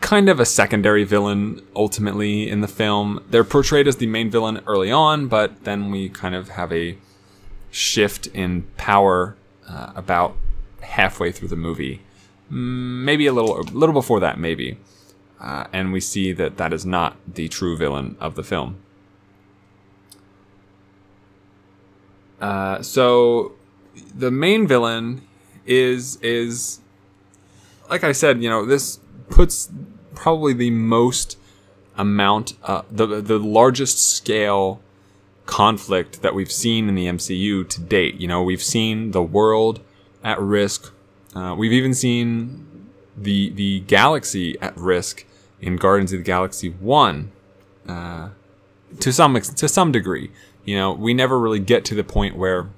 kind 0.00 0.28
of 0.28 0.38
a 0.38 0.44
secondary 0.44 1.04
villain 1.04 1.62
ultimately 1.74 2.48
in 2.48 2.60
the 2.60 2.68
film. 2.68 3.24
They're 3.30 3.44
portrayed 3.44 3.88
as 3.88 3.96
the 3.96 4.06
main 4.06 4.30
villain 4.30 4.60
early 4.66 4.92
on, 4.92 5.28
but 5.28 5.64
then 5.64 5.90
we 5.90 6.08
kind 6.08 6.34
of 6.34 6.50
have 6.50 6.72
a 6.72 6.98
shift 7.70 8.26
in 8.28 8.62
power 8.76 9.36
uh, 9.68 9.92
about 9.96 10.36
halfway 10.80 11.32
through 11.32 11.48
the 11.48 11.56
movie. 11.56 12.02
Mm, 12.50 13.04
Maybe 13.04 13.26
a 13.26 13.32
little, 13.32 13.60
a 13.60 13.62
little 13.62 13.92
before 13.92 14.20
that, 14.20 14.38
maybe. 14.38 14.78
Uh, 15.40 15.66
and 15.72 15.92
we 15.92 16.00
see 16.00 16.32
that 16.32 16.56
that 16.56 16.72
is 16.72 16.84
not 16.84 17.16
the 17.32 17.48
true 17.48 17.76
villain 17.76 18.16
of 18.20 18.34
the 18.34 18.42
film. 18.42 18.76
Uh, 22.40 22.82
so 22.82 23.52
the 24.14 24.30
main 24.30 24.66
villain 24.66 25.22
is 25.66 26.16
is 26.22 26.80
like 27.90 28.04
I 28.04 28.12
said, 28.12 28.42
you 28.42 28.48
know, 28.48 28.64
this 28.64 29.00
puts 29.30 29.70
probably 30.14 30.52
the 30.52 30.70
most 30.70 31.38
amount, 31.96 32.54
uh, 32.62 32.82
the 32.90 33.20
the 33.20 33.38
largest 33.38 33.98
scale 34.16 34.80
conflict 35.46 36.22
that 36.22 36.34
we've 36.34 36.52
seen 36.52 36.88
in 36.88 36.94
the 36.94 37.06
MCU 37.06 37.68
to 37.68 37.80
date. 37.80 38.16
You 38.20 38.28
know, 38.28 38.42
we've 38.42 38.62
seen 38.62 39.12
the 39.12 39.22
world 39.22 39.80
at 40.22 40.40
risk. 40.40 40.92
Uh, 41.34 41.54
we've 41.56 41.72
even 41.72 41.94
seen 41.94 42.66
the 43.16 43.50
the 43.50 43.80
galaxy 43.80 44.58
at 44.60 44.76
risk 44.76 45.24
in 45.60 45.76
Guardians 45.76 46.12
of 46.12 46.20
the 46.20 46.24
Galaxy 46.24 46.70
One, 46.70 47.32
uh, 47.88 48.30
to 49.00 49.12
some 49.12 49.34
to 49.40 49.68
some 49.68 49.92
degree. 49.92 50.30
You 50.64 50.76
know, 50.76 50.92
we 50.92 51.14
never 51.14 51.38
really 51.38 51.60
get 51.60 51.84
to 51.86 51.94
the 51.94 52.04
point 52.04 52.36
where 52.36 52.68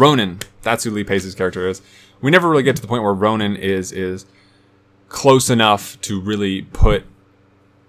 Ronan, 0.00 0.40
that's 0.62 0.84
who 0.84 0.90
Lee 0.90 1.04
Pace's 1.04 1.34
character 1.34 1.68
is. 1.68 1.82
We 2.22 2.30
never 2.30 2.48
really 2.48 2.62
get 2.62 2.74
to 2.76 2.82
the 2.82 2.88
point 2.88 3.02
where 3.02 3.12
Ronan 3.12 3.54
is 3.54 3.92
is 3.92 4.24
close 5.08 5.50
enough 5.50 6.00
to 6.00 6.18
really 6.18 6.62
put 6.62 7.04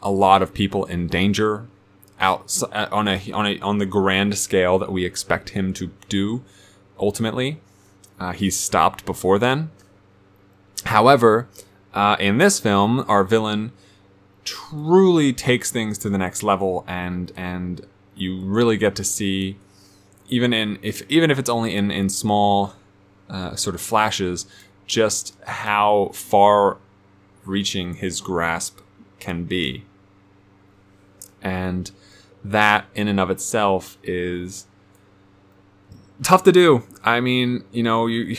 a 0.02 0.12
lot 0.12 0.42
of 0.42 0.54
people 0.54 0.84
in 0.86 1.08
danger 1.08 1.68
out 2.20 2.62
on 2.74 3.08
a 3.08 3.32
on 3.32 3.48
a 3.48 3.60
on 3.60 3.78
the 3.78 3.86
grand 3.86 4.38
scale 4.38 4.78
that 4.80 4.92
we 4.92 5.06
expect 5.06 5.50
him 5.50 5.72
to 5.74 5.92
do. 6.10 6.44
Ultimately, 7.00 7.62
uh, 8.20 8.34
he's 8.34 8.60
stopped 8.60 9.06
before 9.06 9.40
then. 9.40 9.72
However, 10.86 11.48
uh, 11.94 12.18
in 12.20 12.38
this 12.40 12.60
film, 12.60 13.06
our 13.08 13.24
villain 13.24 13.72
truly 14.44 15.32
takes 15.32 15.72
things 15.72 15.98
to 16.00 16.10
the 16.10 16.18
next 16.18 16.44
level, 16.44 16.84
and 16.88 17.32
and 17.38 17.86
you 18.16 18.38
really 18.42 18.76
get 18.76 18.96
to 18.96 19.04
see, 19.04 19.58
even 20.32 20.54
in 20.54 20.80
if 20.82 21.04
even 21.10 21.30
if 21.30 21.38
it's 21.38 21.50
only 21.50 21.76
in 21.76 21.92
in 21.92 22.10
small 22.10 22.74
uh, 23.30 23.56
sort 23.56 23.76
of 23.76 23.82
flashes, 23.82 24.48
just 24.88 25.36
how 25.46 26.10
far 26.14 26.78
reaching 27.46 27.96
his 27.96 28.22
grasp 28.22 28.80
can 29.20 29.44
be. 29.44 29.86
And 31.42 31.92
that 32.44 32.86
in 32.96 33.08
and 33.08 33.20
of 33.20 33.30
itself 33.30 33.98
is 34.04 34.66
tough 36.24 36.44
to 36.44 36.52
do. 36.52 36.84
I 37.04 37.20
mean, 37.20 37.64
you 37.72 37.84
know, 37.84 38.08
you 38.08 38.38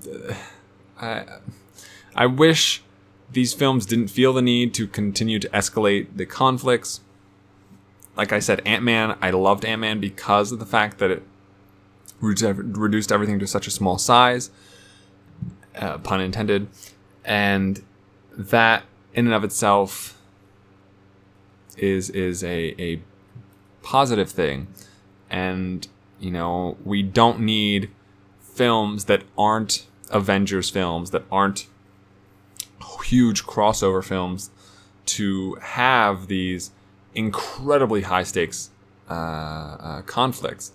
I 1.00 1.24
I 2.14 2.26
wish 2.26 2.82
these 3.32 3.52
films 3.52 3.84
didn't 3.84 4.08
feel 4.08 4.32
the 4.32 4.42
need 4.42 4.72
to 4.74 4.86
continue 4.86 5.38
to 5.40 5.48
escalate 5.48 6.16
the 6.16 6.24
conflicts. 6.24 7.00
Like 8.16 8.32
I 8.32 8.38
said, 8.38 8.62
Ant 8.64 8.82
Man, 8.82 9.16
I 9.20 9.30
loved 9.30 9.64
Ant 9.64 9.80
Man 9.80 10.00
because 10.00 10.52
of 10.52 10.58
the 10.58 10.66
fact 10.66 10.98
that 10.98 11.10
it 11.10 11.22
reduced 12.20 13.12
everything 13.12 13.38
to 13.38 13.46
such 13.46 13.66
a 13.66 13.70
small 13.70 13.98
size, 13.98 14.50
uh, 15.74 15.98
pun 15.98 16.20
intended, 16.20 16.68
and 17.24 17.82
that 18.32 18.84
in 19.12 19.26
and 19.26 19.34
of 19.34 19.44
itself 19.44 20.18
is 21.76 22.08
is 22.10 22.42
a 22.42 22.74
a 22.80 23.02
positive 23.82 24.30
thing, 24.30 24.68
and 25.28 25.88
you 26.18 26.30
know 26.30 26.76
we 26.84 27.02
don't 27.02 27.40
need 27.40 27.90
films 28.40 29.04
that 29.04 29.22
aren't 29.36 29.86
Avengers 30.10 30.70
films 30.70 31.10
that 31.10 31.24
aren't 31.30 31.66
huge 33.04 33.44
crossover 33.44 34.02
films 34.02 34.50
to 35.04 35.54
have 35.56 36.26
these 36.26 36.70
incredibly 37.16 38.02
high 38.02 38.22
stakes 38.22 38.70
uh, 39.10 39.12
uh, 39.14 40.02
conflicts. 40.02 40.72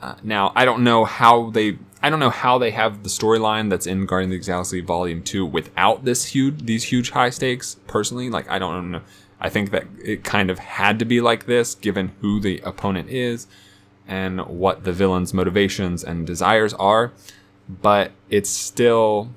Uh, 0.00 0.14
now, 0.22 0.52
I 0.54 0.64
don't 0.64 0.84
know 0.84 1.04
how 1.04 1.50
they. 1.50 1.78
I 2.02 2.10
don't 2.10 2.20
know 2.20 2.30
how 2.30 2.58
they 2.58 2.70
have 2.72 3.02
the 3.02 3.08
storyline 3.08 3.70
that's 3.70 3.86
in 3.86 4.04
Guardians 4.04 4.34
of 4.34 4.40
the 4.40 4.46
Galaxy 4.46 4.80
Volume 4.82 5.22
Two 5.22 5.46
without 5.46 6.04
this 6.04 6.26
huge, 6.26 6.66
these 6.66 6.84
huge 6.84 7.10
high 7.10 7.30
stakes. 7.30 7.76
Personally, 7.86 8.28
like 8.28 8.48
I 8.50 8.58
don't 8.58 8.90
know. 8.90 9.00
I 9.40 9.48
think 9.48 9.70
that 9.70 9.84
it 10.02 10.22
kind 10.22 10.50
of 10.50 10.58
had 10.58 10.98
to 10.98 11.04
be 11.04 11.20
like 11.20 11.46
this, 11.46 11.74
given 11.74 12.12
who 12.20 12.40
the 12.40 12.60
opponent 12.60 13.08
is 13.08 13.46
and 14.06 14.44
what 14.46 14.84
the 14.84 14.92
villain's 14.92 15.32
motivations 15.32 16.04
and 16.04 16.26
desires 16.26 16.74
are. 16.74 17.12
But 17.68 18.12
it's 18.28 18.50
still, 18.50 19.30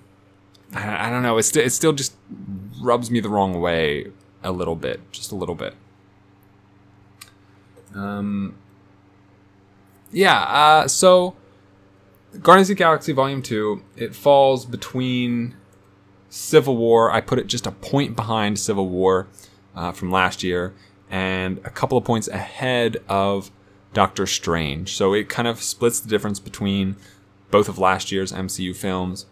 I 0.74 1.10
don't 1.10 1.24
know. 1.24 1.38
It's 1.38 1.48
st- 1.50 1.66
it 1.66 1.70
still 1.72 1.94
just 1.94 2.14
rubs 2.82 3.10
me 3.10 3.20
the 3.22 3.30
wrong 3.30 3.60
way 3.60 4.12
a 4.44 4.52
little 4.52 4.76
bit, 4.76 5.12
just 5.12 5.32
a 5.32 5.36
little 5.36 5.56
bit. 5.56 5.74
Um, 7.94 8.56
yeah. 10.12 10.42
Uh, 10.42 10.88
so, 10.88 11.36
Guardians 12.42 12.70
of 12.70 12.78
the 12.78 12.80
Galaxy 12.80 13.12
Volume 13.14 13.42
Two, 13.42 13.84
it 13.96 14.16
falls 14.16 14.66
between 14.66 15.56
Civil 16.30 16.78
War. 16.78 17.12
I 17.12 17.22
put 17.22 17.40
it 17.40 17.48
just 17.48 17.66
a 17.66 17.72
point 17.72 18.16
behind 18.16 18.60
Civil 18.60 18.90
War 18.90 19.28
uh, 19.76 19.92
from 19.92 20.12
last 20.12 20.44
year, 20.44 20.74
and 21.10 21.60
a 21.60 21.70
couple 21.70 21.98
of 21.98 22.04
points 22.04 22.28
ahead 22.28 22.98
of 23.08 23.52
Doctor 23.94 24.26
Strange. 24.26 24.96
So 24.96 25.14
it 25.14 25.30
kind 25.30 25.48
of 25.48 25.62
splits 25.62 26.00
the 26.00 26.10
difference 26.10 26.40
between 26.40 26.96
both 27.50 27.70
of 27.70 27.80
last 27.80 28.12
year's 28.12 28.32
MCU 28.32 28.76
films, 28.76 29.26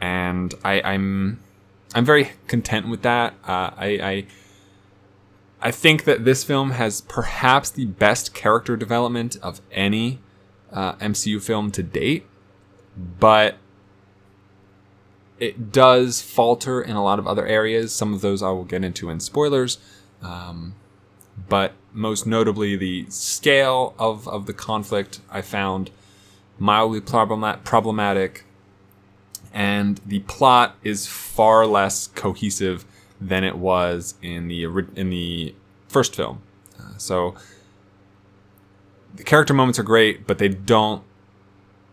and 0.00 0.54
I, 0.64 0.80
I'm 0.80 1.40
I'm 1.94 2.04
very 2.04 2.32
content 2.46 2.88
with 2.88 3.02
that. 3.02 3.34
Uh, 3.44 3.70
I, 3.76 3.86
I 3.86 4.26
I 5.60 5.70
think 5.72 6.04
that 6.04 6.24
this 6.24 6.44
film 6.44 6.70
has 6.72 7.00
perhaps 7.00 7.70
the 7.70 7.86
best 7.86 8.32
character 8.32 8.76
development 8.76 9.36
of 9.42 9.60
any 9.72 10.20
uh, 10.72 10.94
MCU 10.94 11.42
film 11.42 11.72
to 11.72 11.82
date, 11.82 12.26
but 13.18 13.56
it 15.40 15.72
does 15.72 16.22
falter 16.22 16.80
in 16.80 16.94
a 16.94 17.02
lot 17.02 17.18
of 17.18 17.26
other 17.26 17.46
areas. 17.46 17.92
Some 17.92 18.14
of 18.14 18.20
those 18.20 18.42
I 18.42 18.50
will 18.50 18.64
get 18.64 18.84
into 18.84 19.10
in 19.10 19.18
spoilers. 19.20 19.78
Um, 20.22 20.74
but 21.48 21.72
most 21.92 22.26
notably, 22.26 22.76
the 22.76 23.06
scale 23.08 23.94
of, 23.98 24.26
of 24.28 24.46
the 24.46 24.52
conflict 24.52 25.20
I 25.30 25.42
found 25.42 25.90
mildly 26.58 27.00
problema- 27.00 27.62
problematic, 27.64 28.44
and 29.52 30.00
the 30.06 30.20
plot 30.20 30.76
is 30.82 31.06
far 31.06 31.66
less 31.66 32.08
cohesive 32.08 32.84
than 33.20 33.44
it 33.44 33.56
was 33.56 34.14
in 34.22 34.48
the 34.48 34.64
in 34.94 35.10
the 35.10 35.54
first 35.88 36.14
film. 36.14 36.42
Uh, 36.78 36.96
so 36.96 37.34
the 39.14 39.24
character 39.24 39.54
moments 39.54 39.78
are 39.78 39.84
great, 39.84 40.26
but 40.26 40.38
they 40.38 40.48
don't 40.48 41.02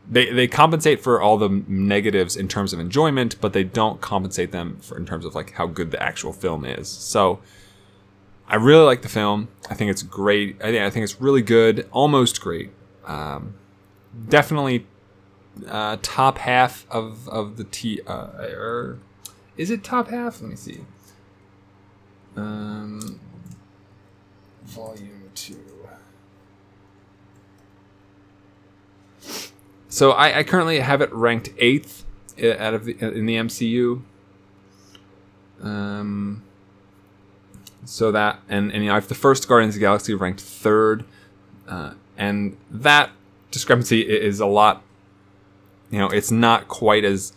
they 0.09 0.31
they 0.31 0.47
compensate 0.47 1.01
for 1.01 1.21
all 1.21 1.38
the 1.38 1.63
negatives 1.67 2.35
in 2.35 2.47
terms 2.47 2.74
of 2.74 2.79
enjoyment, 2.79 3.39
but 3.41 3.53
they 3.53 3.63
don't 3.63 4.01
compensate 4.01 4.51
them 4.51 4.77
for 4.81 4.98
in 4.98 5.05
terms 5.05 5.25
of 5.25 5.35
like 5.35 5.53
how 5.53 5.65
good 5.65 5.91
the 5.91 6.01
actual 6.01 6.33
film 6.33 6.65
is. 6.65 6.87
So 6.87 7.39
I 8.48 8.55
really 8.55 8.83
like 8.83 9.01
the 9.01 9.09
film. 9.09 9.48
I 9.70 9.74
think 9.74 9.89
it's 9.89 10.03
great. 10.03 10.57
I 10.61 10.72
think 10.72 10.83
I 10.83 10.89
think 10.89 11.03
it's 11.03 11.20
really 11.20 11.41
good, 11.41 11.87
almost 11.91 12.41
great. 12.41 12.72
Um, 13.05 13.55
definitely 14.29 14.85
uh, 15.68 15.98
top 16.01 16.37
half 16.39 16.85
of 16.89 17.27
of 17.29 17.57
the 17.57 17.63
T. 17.63 18.01
Uh, 18.05 18.27
or 18.57 19.00
is 19.57 19.70
it 19.70 19.83
top 19.83 20.09
half? 20.09 20.41
Let 20.41 20.50
me 20.50 20.55
see. 20.55 20.79
Um, 22.35 23.20
volume 24.63 25.29
two. 25.33 25.59
So 29.87 30.11
I, 30.11 30.39
I 30.39 30.44
currently 30.44 30.79
have 30.79 31.00
it 31.00 31.13
ranked 31.13 31.50
eighth 31.57 32.03
out 32.37 32.74
of 32.74 32.83
the 32.83 32.98
in 33.00 33.25
the 33.25 33.37
MCU. 33.37 34.01
Um. 35.61 36.44
So 37.85 38.11
that 38.11 38.41
and 38.50 38.72
and 38.74 38.83
you 38.83 38.89
know, 38.89 38.94
I 38.94 38.96
have 38.96 39.07
the 39.07 39.15
first 39.15 39.48
Guardians 39.48 39.75
of 39.75 39.79
the 39.79 39.85
Galaxy 39.85 40.13
ranked 40.13 40.41
third, 40.41 41.05
uh, 41.68 41.94
and 42.18 42.57
that 42.70 43.11
discrepancy 43.51 44.01
is 44.01 44.39
a 44.41 44.46
lot. 44.46 44.83
You 45.89 46.00
know, 46.00 46.09
it's 46.09 46.31
not 46.31 46.67
quite 46.67 47.03
as. 47.03 47.33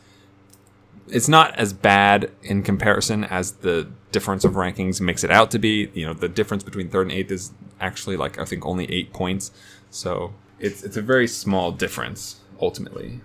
It's 1.08 1.28
not 1.28 1.54
as 1.56 1.72
bad 1.72 2.30
in 2.42 2.62
comparison 2.62 3.24
as 3.24 3.52
the 3.52 3.88
difference 4.12 4.44
of 4.44 4.52
rankings 4.52 5.00
makes 5.00 5.24
it 5.24 5.30
out 5.30 5.50
to 5.52 5.58
be. 5.58 5.90
You 5.94 6.06
know, 6.06 6.12
the 6.12 6.28
difference 6.28 6.62
between 6.62 6.90
third 6.90 7.02
and 7.02 7.12
eighth 7.12 7.30
is 7.30 7.52
actually 7.80 8.16
like 8.16 8.38
I 8.38 8.44
think 8.44 8.66
only 8.66 8.90
eight 8.92 9.12
points. 9.12 9.50
So 9.90 10.34
it's 10.58 10.82
it's 10.82 10.96
a 10.96 11.02
very 11.02 11.26
small 11.26 11.72
difference 11.72 12.40
ultimately. 12.60 13.20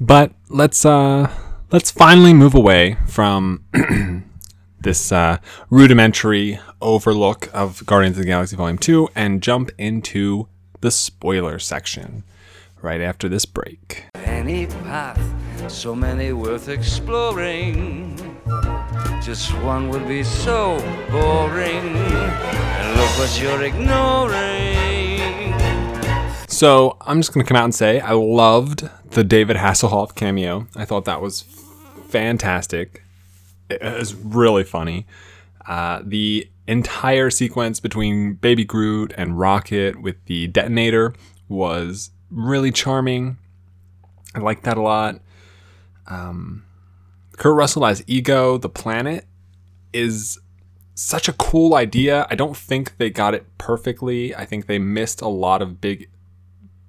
But 0.00 0.32
let's 0.48 0.84
uh 0.84 1.30
let's 1.70 1.90
finally 1.90 2.34
move 2.34 2.54
away 2.54 2.96
from 3.06 3.64
this 4.84 5.10
uh, 5.10 5.38
rudimentary 5.70 6.60
overlook 6.80 7.48
of 7.52 7.84
Guardians 7.86 8.16
of 8.16 8.24
the 8.24 8.28
Galaxy 8.28 8.54
Volume 8.54 8.78
2 8.78 9.08
and 9.14 9.42
jump 9.42 9.70
into 9.78 10.46
the 10.82 10.90
spoiler 10.90 11.58
section 11.58 12.22
right 12.82 13.00
after 13.00 13.28
this 13.28 13.46
break. 13.46 14.04
Any 14.46 14.66
path, 14.66 15.18
so 15.72 15.94
many 15.94 16.34
worth 16.34 16.68
exploring. 16.68 18.14
Just 19.22 19.54
one 19.62 19.88
would 19.88 20.06
be 20.06 20.22
so 20.22 20.76
boring. 21.10 21.96
And 21.96 22.98
look 22.98 23.08
what 23.18 23.40
you're 23.40 23.62
ignoring. 23.62 25.54
So 26.46 26.98
I'm 27.00 27.20
just 27.20 27.32
to 27.32 27.42
come 27.42 27.56
out 27.56 27.64
and 27.64 27.74
say 27.74 28.00
I 28.00 28.12
loved 28.12 28.86
the 29.12 29.24
David 29.24 29.56
Hasselhoff 29.56 30.14
cameo. 30.14 30.66
I 30.76 30.84
thought 30.84 31.06
that 31.06 31.22
was 31.22 31.40
fantastic. 32.08 33.02
It 33.70 33.80
was 33.82 34.14
really 34.14 34.64
funny. 34.64 35.06
Uh, 35.66 36.02
the 36.04 36.50
entire 36.66 37.30
sequence 37.30 37.80
between 37.80 38.34
Baby 38.34 38.66
Groot 38.66 39.14
and 39.16 39.38
Rocket 39.38 40.02
with 40.02 40.22
the 40.26 40.48
detonator 40.48 41.14
was 41.48 42.10
really 42.30 42.70
charming. 42.70 43.38
I 44.34 44.40
like 44.40 44.62
that 44.62 44.76
a 44.76 44.82
lot. 44.82 45.20
Um, 46.06 46.64
Kurt 47.36 47.56
Russell 47.56 47.86
as 47.86 48.02
Ego, 48.06 48.58
the 48.58 48.68
planet, 48.68 49.26
is 49.92 50.38
such 50.94 51.28
a 51.28 51.32
cool 51.32 51.74
idea. 51.74 52.26
I 52.30 52.34
don't 52.34 52.56
think 52.56 52.96
they 52.98 53.10
got 53.10 53.34
it 53.34 53.46
perfectly. 53.58 54.34
I 54.34 54.44
think 54.44 54.66
they 54.66 54.78
missed 54.78 55.20
a 55.20 55.28
lot 55.28 55.62
of 55.62 55.80
big 55.80 56.08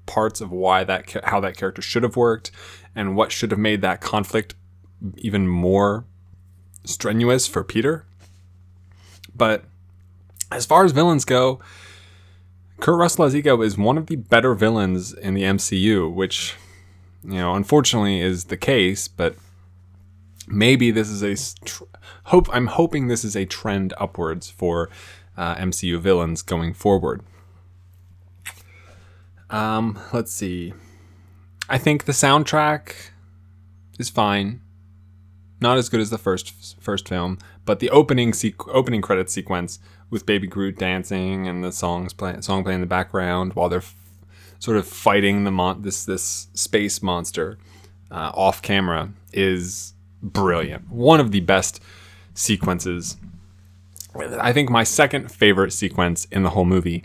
parts 0.06 0.40
of 0.40 0.52
why 0.52 0.84
that 0.84 1.26
how 1.26 1.40
that 1.40 1.58
character 1.58 1.82
should 1.82 2.04
have 2.04 2.16
worked 2.16 2.52
and 2.96 3.16
what 3.16 3.32
should 3.32 3.50
have 3.50 3.60
made 3.60 3.82
that 3.82 4.02
conflict 4.02 4.54
even 5.18 5.48
more 5.48 6.06
strenuous 6.84 7.48
for 7.48 7.64
Peter. 7.64 8.06
But 9.36 9.66
as 10.52 10.66
far 10.66 10.86
as 10.86 10.92
villains 10.92 11.26
go, 11.26 11.60
Kurt 12.80 13.00
Russell 13.00 13.26
as 13.26 13.36
Ego 13.36 13.62
is 13.62 13.78
one 13.78 13.98
of 13.98 14.08
the 14.08 14.16
better 14.16 14.54
villains 14.54 15.14
in 15.14 15.34
the 15.34 15.44
MCU, 15.44 16.14
which 16.14 16.56
you 17.26 17.40
know 17.40 17.54
unfortunately 17.56 18.22
is 18.22 18.46
the 18.46 18.58
case. 18.58 19.08
But 19.08 19.36
maybe 20.48 20.92
this 20.92 21.10
is 21.10 21.22
a 21.22 21.36
tr- 21.66 21.84
hope. 22.26 22.48
I'm 22.54 22.68
hoping 22.68 23.08
this 23.08 23.24
is 23.24 23.36
a 23.36 23.46
trend 23.46 23.94
upwards 23.98 24.50
for 24.50 24.90
uh, 25.38 25.56
MCU 25.56 26.00
villains 26.00 26.42
going 26.42 26.74
forward. 26.74 27.22
Um, 29.50 30.00
let's 30.14 30.32
see. 30.32 30.74
I 31.70 31.78
think 31.78 32.06
the 32.06 32.12
soundtrack 32.12 32.94
is 34.00 34.10
fine. 34.10 34.62
Not 35.62 35.78
as 35.78 35.90
good 35.90 36.00
as 36.02 36.10
the 36.10 36.18
first 36.18 36.80
first 36.82 37.08
film, 37.08 37.38
but 37.66 37.80
the 37.80 37.90
opening 37.90 38.32
sequ- 38.32 38.70
opening 38.74 39.02
credit 39.02 39.30
sequence 39.30 39.80
with 40.10 40.26
Baby 40.26 40.48
Groot 40.48 40.78
dancing 40.78 41.48
and 41.48 41.64
the 41.64 41.72
songs 41.72 42.14
play- 42.14 42.40
song 42.42 42.64
playing 42.64 42.76
in 42.76 42.82
the 42.82 42.88
background 42.88 43.54
while 43.54 43.70
they're 43.70 43.84
sort 44.66 44.78
of 44.78 44.86
fighting 44.88 45.44
the 45.46 45.52
mon- 45.52 45.82
this 45.84 46.06
this 46.06 46.48
space 46.56 47.02
monster 47.04 47.58
uh, 48.12 48.32
off 48.34 48.62
camera 48.62 49.04
is 49.34 49.94
brilliant. 50.24 50.90
One 50.90 51.20
of 51.20 51.32
the 51.32 51.42
best 51.42 51.82
sequences. 52.34 53.18
I 54.50 54.54
think 54.54 54.70
my 54.70 54.84
second 54.86 55.32
favorite 55.32 55.74
sequence 55.74 56.26
in 56.32 56.44
the 56.44 56.52
whole 56.52 56.66
movie 56.66 57.04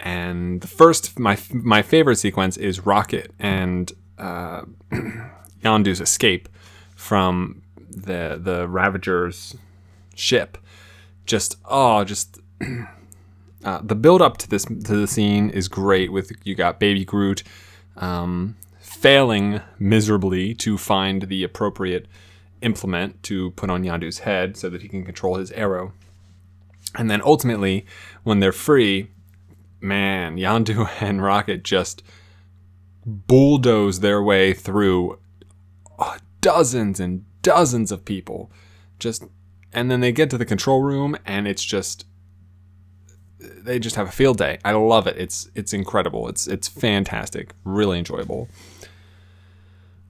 And 0.00 0.60
the 0.60 0.68
first, 0.68 1.18
my 1.18 1.38
my 1.52 1.82
favorite 1.82 2.16
sequence 2.16 2.56
is 2.58 2.84
Rocket 2.86 3.32
and 3.38 3.92
uh, 4.18 4.62
Yondu's 5.64 6.00
escape 6.00 6.48
from 6.96 7.62
the 7.90 8.38
the 8.42 8.68
Ravagers 8.68 9.56
ship. 10.14 10.58
Just 11.24 11.56
oh, 11.64 12.04
just 12.04 12.40
uh, 13.66 13.80
the 13.82 13.96
build 13.96 14.22
up 14.22 14.38
to 14.38 14.48
this 14.48 14.64
to 14.64 14.96
the 14.96 15.08
scene 15.08 15.50
is 15.50 15.66
great. 15.66 16.12
With 16.12 16.30
you 16.44 16.54
got 16.54 16.78
Baby 16.78 17.04
Groot 17.04 17.42
um, 17.96 18.56
failing 18.78 19.60
miserably 19.76 20.54
to 20.54 20.78
find 20.78 21.22
the 21.22 21.42
appropriate 21.42 22.06
implement 22.62 23.24
to 23.24 23.50
put 23.50 23.68
on 23.68 23.82
Yondu's 23.82 24.20
head 24.20 24.56
so 24.56 24.70
that 24.70 24.82
he 24.82 24.88
can 24.88 25.04
control 25.04 25.34
his 25.34 25.50
arrow. 25.50 25.92
And 26.94 27.10
then 27.10 27.20
ultimately, 27.24 27.84
when 28.22 28.38
they're 28.38 28.52
free, 28.52 29.08
man, 29.80 30.36
Yondu 30.36 30.88
and 31.00 31.20
Rocket 31.20 31.64
just 31.64 32.04
bulldoze 33.04 33.98
their 33.98 34.22
way 34.22 34.52
through 34.52 35.18
uh, 35.98 36.18
dozens 36.40 37.00
and 37.00 37.24
dozens 37.42 37.90
of 37.90 38.04
people. 38.04 38.52
Just 39.00 39.24
and 39.72 39.90
then 39.90 39.98
they 39.98 40.12
get 40.12 40.30
to 40.30 40.38
the 40.38 40.44
control 40.44 40.82
room 40.82 41.16
and 41.26 41.48
it's 41.48 41.64
just 41.64 42.06
they 43.66 43.78
just 43.78 43.96
have 43.96 44.08
a 44.08 44.12
field 44.12 44.38
day. 44.38 44.58
I 44.64 44.72
love 44.72 45.06
it. 45.06 45.16
It's 45.18 45.50
it's 45.54 45.72
incredible. 45.72 46.28
It's 46.28 46.46
it's 46.46 46.68
fantastic. 46.68 47.52
Really 47.64 47.98
enjoyable. 47.98 48.48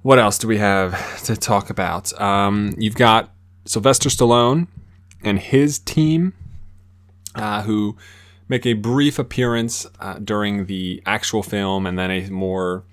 What 0.03 0.19
else 0.19 0.38
do 0.38 0.47
we 0.47 0.59
have 0.59 1.25
to 1.25 1.37
talk 1.37 1.69
about? 1.69 2.19
Um, 2.21 2.75
you've 2.79 2.95
got 2.95 3.31
Sylvester 3.64 4.09
Stallone 4.09 4.69
and 5.25 5.38
his 5.38 5.81
team, 5.81 6.33
uh, 7.35 7.62
who 7.62 7.97
make 8.49 8.64
a 8.64 8.75
brief 8.75 9.19
appearance 9.19 9.87
uh, 9.99 10.21
during 10.21 10.66
the 10.66 11.03
actual 11.07 11.42
film, 11.42 11.87
and 11.87 11.99
then 11.99 12.11
a 12.11 12.31
more 12.31 12.85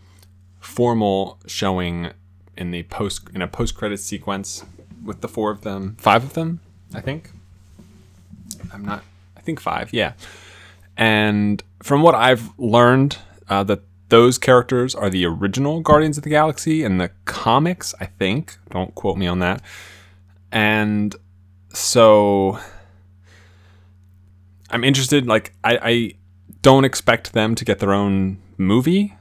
formal 0.59 1.37
showing 1.45 2.09
in 2.57 2.71
the 2.71 2.83
post 2.83 3.29
in 3.35 3.41
a 3.41 3.47
post 3.47 3.75
credit 3.75 3.99
sequence 3.99 4.65
with 5.03 5.21
the 5.21 5.27
four 5.27 5.51
of 5.51 5.61
them, 5.61 5.95
five 5.99 6.23
of 6.23 6.33
them, 6.33 6.61
I 6.93 7.01
think. 7.01 7.29
I'm 8.73 8.85
not. 8.85 9.03
I 9.37 9.41
think 9.41 9.59
five. 9.59 9.93
Yeah. 9.93 10.13
And 10.97 11.63
from 11.81 12.01
what 12.01 12.15
I've 12.15 12.49
learned, 12.57 13.17
uh, 13.49 13.63
that 13.63 13.81
those 14.09 14.37
characters 14.37 14.93
are 14.93 15.09
the 15.09 15.25
original 15.25 15.81
Guardians 15.81 16.17
of 16.17 16.23
the 16.23 16.29
Galaxy 16.29 16.83
in 16.83 16.97
the 16.97 17.09
comics. 17.25 17.95
I 17.99 18.05
think. 18.05 18.57
Don't 18.69 18.93
quote 18.95 19.17
me 19.17 19.27
on 19.27 19.39
that. 19.39 19.61
And 20.51 21.15
so 21.73 22.59
I'm 24.69 24.83
interested. 24.83 25.25
Like 25.25 25.53
I, 25.63 25.79
I 25.81 26.11
don't 26.61 26.85
expect 26.85 27.33
them 27.33 27.55
to 27.55 27.65
get 27.65 27.79
their 27.79 27.93
own 27.93 28.39
movie. 28.57 29.15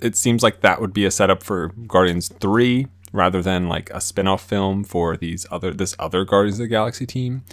It 0.00 0.16
seems 0.16 0.42
like 0.42 0.60
that 0.60 0.80
would 0.80 0.92
be 0.92 1.04
a 1.04 1.10
setup 1.10 1.42
for 1.42 1.68
Guardians 1.68 2.28
Three 2.28 2.86
rather 3.12 3.40
than 3.40 3.66
like 3.68 3.88
a 3.90 4.00
spin-off 4.00 4.46
film 4.46 4.84
for 4.84 5.16
these 5.16 5.46
other 5.50 5.72
this 5.72 5.96
other 5.98 6.24
Guardians 6.24 6.60
of 6.60 6.64
the 6.64 6.68
Galaxy 6.68 7.06
team. 7.06 7.44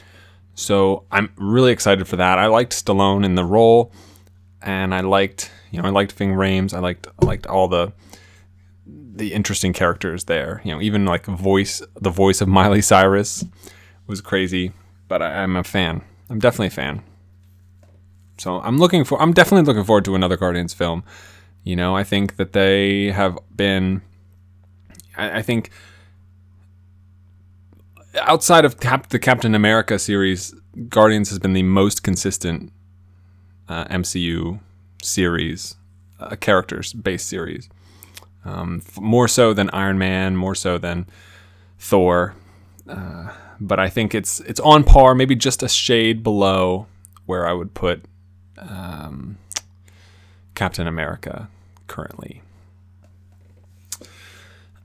So 0.55 1.05
I'm 1.11 1.31
really 1.37 1.71
excited 1.71 2.07
for 2.07 2.15
that. 2.17 2.37
I 2.37 2.47
liked 2.47 2.73
Stallone 2.73 3.25
in 3.25 3.35
the 3.35 3.43
role, 3.43 3.91
and 4.61 4.93
I 4.93 5.01
liked 5.01 5.51
you 5.71 5.81
know 5.81 5.87
I 5.87 5.91
liked 5.91 6.11
Ving 6.13 6.33
Rhames. 6.33 6.73
I 6.73 6.79
liked 6.79 7.07
I 7.21 7.25
liked 7.25 7.47
all 7.47 7.67
the 7.67 7.93
the 8.85 9.33
interesting 9.33 9.73
characters 9.73 10.25
there. 10.25 10.61
You 10.63 10.71
know, 10.71 10.81
even 10.81 11.05
like 11.05 11.25
voice 11.25 11.81
the 11.99 12.09
voice 12.09 12.41
of 12.41 12.47
Miley 12.47 12.81
Cyrus 12.81 13.45
was 14.07 14.21
crazy, 14.21 14.73
but 15.07 15.21
I, 15.21 15.43
I'm 15.43 15.55
a 15.55 15.63
fan. 15.63 16.01
I'm 16.29 16.39
definitely 16.39 16.67
a 16.67 16.71
fan. 16.71 17.03
So 18.37 18.59
I'm 18.61 18.77
looking 18.77 19.03
for 19.03 19.21
I'm 19.21 19.33
definitely 19.33 19.65
looking 19.65 19.83
forward 19.83 20.05
to 20.05 20.15
another 20.15 20.37
Guardians 20.37 20.73
film. 20.73 21.03
You 21.63 21.75
know, 21.75 21.95
I 21.95 22.03
think 22.03 22.35
that 22.35 22.53
they 22.53 23.11
have 23.11 23.37
been 23.55 24.01
I, 25.15 25.39
I 25.39 25.41
think 25.41 25.69
outside 28.21 28.65
of 28.65 28.79
Cap- 28.79 29.09
the 29.09 29.19
Captain 29.19 29.55
America 29.55 29.99
series, 29.99 30.53
Guardians 30.89 31.29
has 31.29 31.39
been 31.39 31.53
the 31.53 31.63
most 31.63 32.03
consistent 32.03 32.71
uh, 33.67 33.85
MCU 33.85 34.59
series, 35.01 35.75
uh, 36.19 36.35
characters 36.35 36.93
based 36.93 37.27
series. 37.27 37.69
Um, 38.45 38.81
f- 38.85 38.99
more 38.99 39.27
so 39.27 39.53
than 39.53 39.69
Iron 39.71 39.97
Man, 39.97 40.35
more 40.35 40.55
so 40.55 40.77
than 40.77 41.07
Thor. 41.79 42.35
Uh, 42.87 43.29
but 43.59 43.79
I 43.79 43.89
think 43.89 44.13
it's 44.13 44.39
it's 44.41 44.59
on 44.59 44.83
par, 44.83 45.15
maybe 45.15 45.35
just 45.35 45.63
a 45.63 45.69
shade 45.69 46.23
below 46.23 46.87
where 47.25 47.47
I 47.47 47.53
would 47.53 47.73
put 47.73 48.03
um, 48.57 49.37
Captain 50.55 50.87
America 50.87 51.47
currently. 51.87 52.41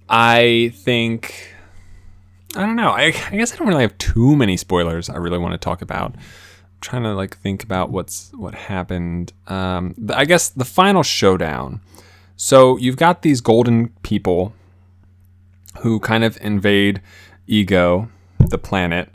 I 0.09 0.73
think 0.77 1.55
I 2.56 2.61
don't 2.61 2.76
know. 2.76 2.90
I, 2.90 3.12
I 3.30 3.37
guess 3.37 3.52
I 3.52 3.56
don't 3.56 3.68
really 3.68 3.82
have 3.82 3.98
too 3.98 4.34
many 4.34 4.56
spoilers 4.56 5.11
I 5.11 5.16
really 5.16 5.38
want 5.38 5.52
to 5.52 5.58
talk 5.58 5.82
about. 5.82 6.14
I'm 6.14 6.80
trying 6.80 7.02
to 7.02 7.14
like 7.14 7.37
think 7.37 7.62
about 7.62 7.90
what's 7.90 8.30
what 8.32 8.54
happened. 8.54 9.32
Um, 9.46 9.94
I 10.14 10.24
guess 10.24 10.48
the 10.48 10.64
final 10.64 11.02
showdown. 11.02 11.80
So 12.37 12.76
you've 12.78 12.96
got 12.96 13.22
these 13.22 13.40
golden 13.40 13.88
people 14.02 14.54
who 15.80 16.00
kind 16.00 16.24
of 16.24 16.38
invade 16.40 17.02
Ego, 17.46 18.08
the 18.38 18.58
planet. 18.58 19.11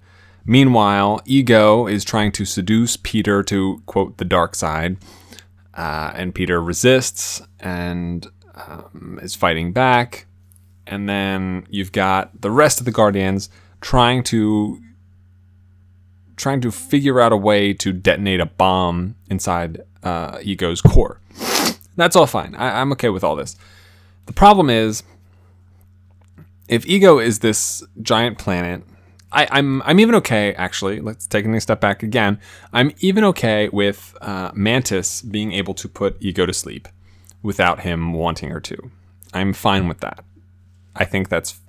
Meanwhile, 0.45 1.21
Ego 1.25 1.87
is 1.87 2.03
trying 2.03 2.33
to 2.33 2.45
seduce 2.45 2.97
Peter 2.97 3.41
to 3.43 3.81
quote 3.85 4.17
the 4.17 4.25
dark 4.25 4.55
side, 4.55 4.97
uh, 5.73 6.11
and 6.13 6.35
Peter 6.35 6.61
resists 6.61 7.41
and 7.59 8.27
um, 8.55 9.19
is 9.21 9.35
fighting 9.35 9.71
back 9.71 10.27
and 10.87 11.07
then 11.07 11.65
you've 11.69 11.91
got 11.91 12.41
the 12.41 12.51
rest 12.51 12.79
of 12.79 12.85
the 12.85 12.91
guardians 12.91 13.49
trying 13.81 14.23
to 14.23 14.81
trying 16.35 16.61
to 16.61 16.71
figure 16.71 17.21
out 17.21 17.31
a 17.31 17.37
way 17.37 17.73
to 17.73 17.93
detonate 17.93 18.39
a 18.39 18.45
bomb 18.45 19.15
inside 19.29 19.81
uh, 20.03 20.39
ego's 20.41 20.81
core 20.81 21.19
that's 21.95 22.15
all 22.15 22.27
fine 22.27 22.55
I, 22.55 22.81
i'm 22.81 22.91
okay 22.93 23.09
with 23.09 23.23
all 23.23 23.35
this 23.35 23.55
the 24.25 24.33
problem 24.33 24.69
is 24.69 25.03
if 26.67 26.85
ego 26.87 27.19
is 27.19 27.39
this 27.39 27.83
giant 28.01 28.37
planet 28.37 28.83
I, 29.33 29.47
I'm 29.49 29.81
I'm 29.81 29.99
even 29.99 30.15
okay 30.15 30.53
actually. 30.53 31.01
Let's 31.01 31.25
take 31.25 31.45
a 31.45 31.59
step 31.61 31.81
back 31.81 32.03
again. 32.03 32.39
I'm 32.71 32.91
even 32.99 33.23
okay 33.25 33.67
with 33.69 34.15
uh, 34.21 34.51
Mantis 34.53 35.23
being 35.23 35.51
able 35.53 35.73
to 35.73 35.89
put 35.89 36.17
Ego 36.21 36.45
to 36.45 36.53
sleep 36.53 36.87
without 37.41 37.81
him 37.81 38.13
wanting 38.13 38.51
her 38.51 38.59
to. 38.61 38.91
I'm 39.33 39.53
fine 39.53 39.87
with 39.87 39.99
that. 40.01 40.23
I 40.95 41.05
think 41.05 41.29
that's 41.29 41.59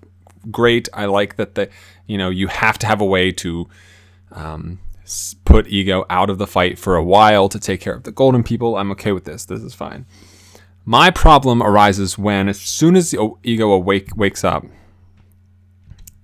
great. 0.51 0.89
I 0.93 1.07
like 1.07 1.37
that 1.37 1.55
the 1.55 1.71
you 2.07 2.19
know 2.19 2.31
you 2.31 2.49
have 2.49 2.79
to 2.79 2.87
have 2.87 3.01
a 3.01 3.05
way 3.05 3.33
to 3.33 3.69
um, 4.33 4.79
put 5.45 5.67
ego 5.69 6.05
out 6.11 6.31
of 6.31 6.39
the 6.39 6.47
fight 6.47 6.79
for 6.79 6.97
a 6.97 7.05
while 7.05 7.49
to 7.49 7.59
take 7.59 7.81
care 7.81 7.95
of 7.95 8.05
the 8.05 8.13
golden 8.13 8.43
people. 8.43 8.77
I'm 8.77 8.91
okay 8.93 9.13
with 9.13 9.25
this. 9.25 9.45
This 9.45 9.63
is 9.63 9.75
fine. 9.75 10.07
My 10.85 11.11
problem 11.11 11.63
arises 11.63 12.19
when 12.19 12.49
as 12.49 12.61
soon 12.61 12.97
as 12.97 13.11
the 13.11 13.33
ego 13.43 13.73
awake 13.73 14.17
wakes 14.17 14.45
up, 14.45 14.67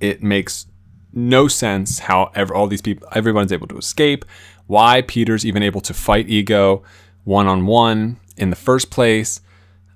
it 0.01 0.23
makes 0.23 0.67
no 1.13 1.49
sense 1.49 2.01
how 2.01 2.31
ever 2.35 2.55
all 2.55 2.67
these 2.67 2.83
people 2.83 3.09
everyone's 3.13 3.53
able 3.53 3.67
to 3.69 3.79
escape. 3.79 4.25
Why 4.67 5.03
Peter's 5.03 5.45
even 5.45 5.63
able 5.63 5.81
to 5.81 5.95
fight 5.95 6.29
ego 6.29 6.83
one 7.25 7.47
on 7.47 7.67
one 7.67 8.19
in 8.37 8.51
the 8.51 8.57
first 8.57 8.91
place? 8.91 9.41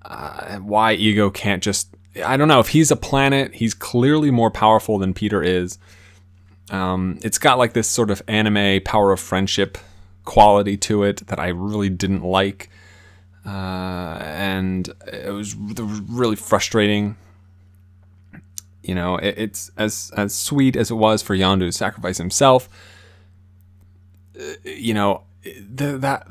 Uh, 0.03 0.57
why 0.57 0.93
ego 0.93 1.31
can't 1.31 1.63
just 1.63 1.95
I 2.25 2.37
don't 2.37 2.49
know 2.49 2.61
if 2.61 2.69
he's 2.69 2.91
a 2.91 2.97
planet. 2.97 3.55
He's 3.55 3.75
clearly 3.75 4.31
more 4.31 4.51
powerful 4.51 4.99
than 4.99 5.15
Peter 5.15 5.43
is. 5.43 5.79
Um, 6.71 7.19
it's 7.23 7.39
got 7.39 7.59
like 7.59 7.73
this 7.73 7.89
sort 7.89 8.11
of 8.11 8.23
anime 8.29 8.83
power 8.83 9.13
of 9.13 9.21
friendship 9.21 9.79
quality 10.25 10.77
to 10.79 11.03
it 11.03 11.27
that 11.27 11.39
I 11.39 11.49
really 11.49 11.91
didn't 11.91 12.23
like, 12.23 12.71
uh, 13.45 14.19
and 14.23 14.89
it 15.13 15.33
was 15.33 15.55
r- 15.55 15.85
really 16.09 16.37
frustrating. 16.37 17.17
You 18.83 18.95
know, 18.95 19.17
it, 19.17 19.35
it's 19.37 19.71
as 19.77 20.11
as 20.17 20.35
sweet 20.35 20.77
as 20.77 20.91
it 20.91 20.95
was 20.95 21.21
for 21.23 21.37
Yondu 21.37 21.61
to 21.61 21.73
sacrifice 21.73 22.19
himself. 22.19 22.69
uh, 24.39 24.43
You 24.65 24.95
know, 24.95 25.23
th- 25.43 26.01
that 26.01 26.27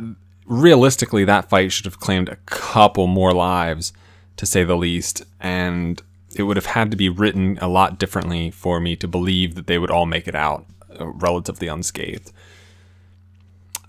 realistically, 0.48 1.26
that 1.26 1.50
fight 1.50 1.72
should 1.72 1.86
have 1.86 2.00
claimed 2.00 2.30
a 2.30 2.38
couple 2.48 3.06
more 3.08 3.34
lives 3.34 3.94
to 4.38 4.46
say 4.46 4.64
the 4.64 4.76
least, 4.76 5.24
and 5.40 6.02
it 6.36 6.44
would 6.44 6.58
have 6.58 6.68
had 6.68 6.92
to 6.92 6.98
be 6.98 7.10
written 7.10 7.58
a 7.62 7.68
lot 7.68 8.00
differently 8.00 8.50
for 8.52 8.80
me 8.80 8.96
to 8.96 9.08
believe 9.08 9.56
that 9.56 9.68
they 9.68 9.78
would 9.78 9.92
all 9.92 10.06
make 10.06 10.28
it 10.28 10.36
out 10.36 10.66
uh, 11.00 11.06
relatively 11.08 11.68
unscathed. 11.68 12.32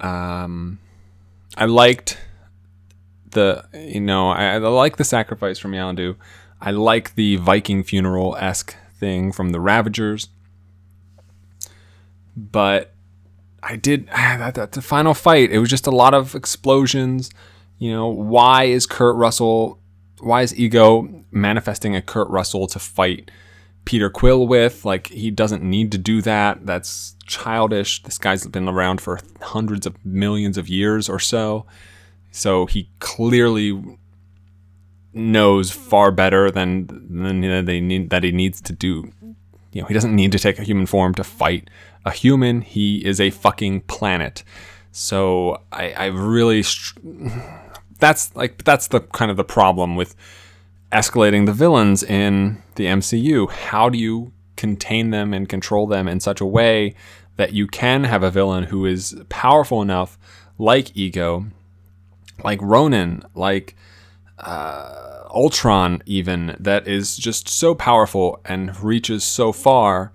Um, 0.01 0.79
I 1.57 1.65
liked 1.65 2.19
the, 3.31 3.65
you 3.73 4.01
know, 4.01 4.31
I, 4.31 4.55
I 4.55 4.59
like 4.59 4.97
the 4.97 5.05
sacrifice 5.05 5.59
from 5.59 5.73
Yondu. 5.73 6.17
I 6.61 6.71
like 6.71 7.15
the 7.15 7.37
Viking 7.37 7.85
funeral 7.85 8.37
esque 8.37 8.77
thing 8.99 9.33
from 9.33 9.51
the 9.51 9.61
Ravagers, 9.61 10.29
but 12.37 12.93
I 13.63 13.77
did 13.77 14.07
that, 14.09 14.55
that 14.55 14.73
the 14.73 14.83
final 14.83 15.15
fight. 15.15 15.51
It 15.51 15.59
was 15.59 15.71
just 15.71 15.87
a 15.87 15.91
lot 15.91 16.15
of 16.15 16.35
explosions 16.35 17.31
You 17.79 17.93
know, 17.93 18.09
why 18.09 18.65
is 18.65 18.87
Kurt 18.87 19.17
Russell, 19.17 19.79
why 20.25 20.43
is 20.43 20.59
Ego 20.59 21.25
manifesting 21.31 21.95
a 21.95 22.03
Kurt 22.03 22.29
Russell 22.29 22.67
to 22.69 22.79
fight 22.79 23.31
Peter 23.85 24.11
Quill 24.11 24.47
with? 24.47 24.85
Like, 24.85 25.09
he 25.09 25.31
doesn't 25.31 25.63
need 25.63 25.93
to 25.93 25.99
do 25.99 26.23
that. 26.23 26.67
That's 26.67 27.17
childish. 27.27 28.03
This 28.03 28.19
guy's 28.19 28.47
been 28.47 28.69
around 28.69 29.01
for 29.01 29.21
hundreds 29.41 29.87
of 29.87 30.05
millions 30.05 30.59
of 30.59 30.69
years 30.69 31.09
or 31.09 31.19
so. 31.19 31.67
So 32.31 32.67
he 32.67 32.91
clearly 32.99 33.99
knows 35.13 35.71
far 35.71 36.11
better 36.11 36.51
than 36.51 36.89
than 37.09 37.65
they 37.65 37.81
need 37.81 38.11
that 38.11 38.25
he 38.25 38.33
needs 38.33 38.61
to 38.63 38.73
do. 38.73 39.13
You 39.73 39.83
know, 39.83 39.87
he 39.87 39.95
doesn't 39.95 40.15
need 40.15 40.33
to 40.33 40.39
take 40.39 40.59
a 40.59 40.65
human 40.65 40.87
form 40.87 41.15
to 41.15 41.25
fight 41.25 41.71
a 42.05 42.11
human. 42.11 42.61
He 42.61 43.05
is 43.05 43.21
a 43.21 43.31
fucking 43.31 43.83
planet. 43.83 44.43
So 44.93 45.63
I, 45.73 45.91
I 45.93 46.07
really, 46.07 46.63
str- 46.63 46.99
that's 47.99 48.35
like 48.35 48.65
that's 48.65 48.89
the 48.89 49.01
kind 49.01 49.31
of 49.31 49.37
the 49.37 49.45
problem 49.45 49.97
with 49.97 50.15
escalating 50.93 51.47
the 51.47 51.53
villains 51.53 52.03
in 52.03 52.63
the 52.77 52.87
MCU. 52.87 53.51
How 53.51 53.89
do 53.89 53.99
you 53.99 54.33
contain 54.57 55.11
them 55.11 55.35
and 55.35 55.49
control 55.49 55.87
them 55.87 56.07
in 56.09 56.21
such 56.21 56.41
a 56.41 56.47
way 56.47 56.95
that 57.37 57.53
you 57.53 57.67
can 57.67 58.05
have 58.05 58.23
a 58.23 58.31
villain 58.31 58.65
who 58.65 58.87
is 58.87 59.21
powerful 59.29 59.83
enough, 59.83 60.17
like 60.59 60.97
Ego, 60.97 61.47
like 62.45 62.61
Ronan, 62.63 63.25
like 63.35 63.75
uh, 64.39 65.25
Ultron, 65.31 66.03
even 66.07 66.57
that 66.61 66.87
is 66.87 67.17
just 67.17 67.49
so 67.49 67.75
powerful 67.75 68.41
and 68.45 68.79
reaches 68.81 69.25
so 69.25 69.53
far 69.53 70.13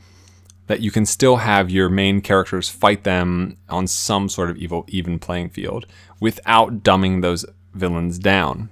that 0.67 0.81
you 0.81 0.91
can 0.91 1.05
still 1.05 1.37
have 1.37 1.71
your 1.71 1.89
main 1.89 2.21
characters 2.21 2.69
fight 2.69 3.03
them 3.03 3.57
on 3.67 3.87
some 3.87 4.29
sort 4.29 4.49
of 4.49 4.57
evil 4.57 4.85
even 4.87 5.19
playing 5.19 5.49
field 5.49 5.85
without 6.19 6.83
dumbing 6.83 7.21
those 7.21 7.45
villains 7.79 8.19
down. 8.19 8.69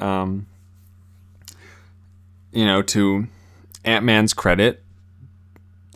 Um, 0.00 0.46
you 2.52 2.64
know, 2.64 2.82
to 2.82 3.26
Ant 3.84 4.04
Man's 4.04 4.34
credit, 4.34 4.82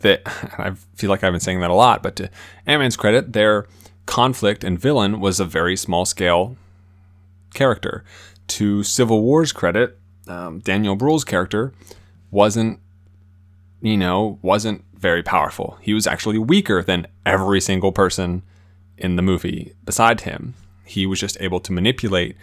that 0.01 0.21
I 0.57 0.71
feel 0.95 1.09
like 1.09 1.23
I've 1.23 1.33
been 1.33 1.39
saying 1.39 1.61
that 1.61 1.69
a 1.69 1.75
lot, 1.75 2.03
but 2.03 2.15
to 2.17 2.29
Ant 2.65 2.81
Man's 2.81 2.97
credit, 2.97 3.33
their 3.33 3.67
conflict 4.05 4.63
and 4.63 4.79
villain 4.79 5.19
was 5.19 5.39
a 5.39 5.45
very 5.45 5.75
small 5.75 6.05
scale 6.05 6.57
character. 7.53 8.03
To 8.47 8.83
Civil 8.83 9.21
War's 9.21 9.51
credit, 9.51 9.99
um, 10.27 10.59
Daniel 10.59 10.95
Bruhl's 10.95 11.23
character 11.23 11.73
wasn't, 12.31 12.79
you 13.81 13.97
know, 13.97 14.39
wasn't 14.41 14.83
very 14.95 15.23
powerful. 15.23 15.77
He 15.81 15.93
was 15.93 16.07
actually 16.07 16.37
weaker 16.37 16.83
than 16.83 17.07
every 17.25 17.61
single 17.61 17.91
person 17.91 18.43
in 18.97 19.15
the 19.15 19.21
movie 19.21 19.73
beside 19.85 20.21
him. 20.21 20.55
He 20.89 21.05
was 21.05 21.19
just 21.19 21.37
able 21.39 21.59
to 21.61 21.71
manipulate 21.71 22.35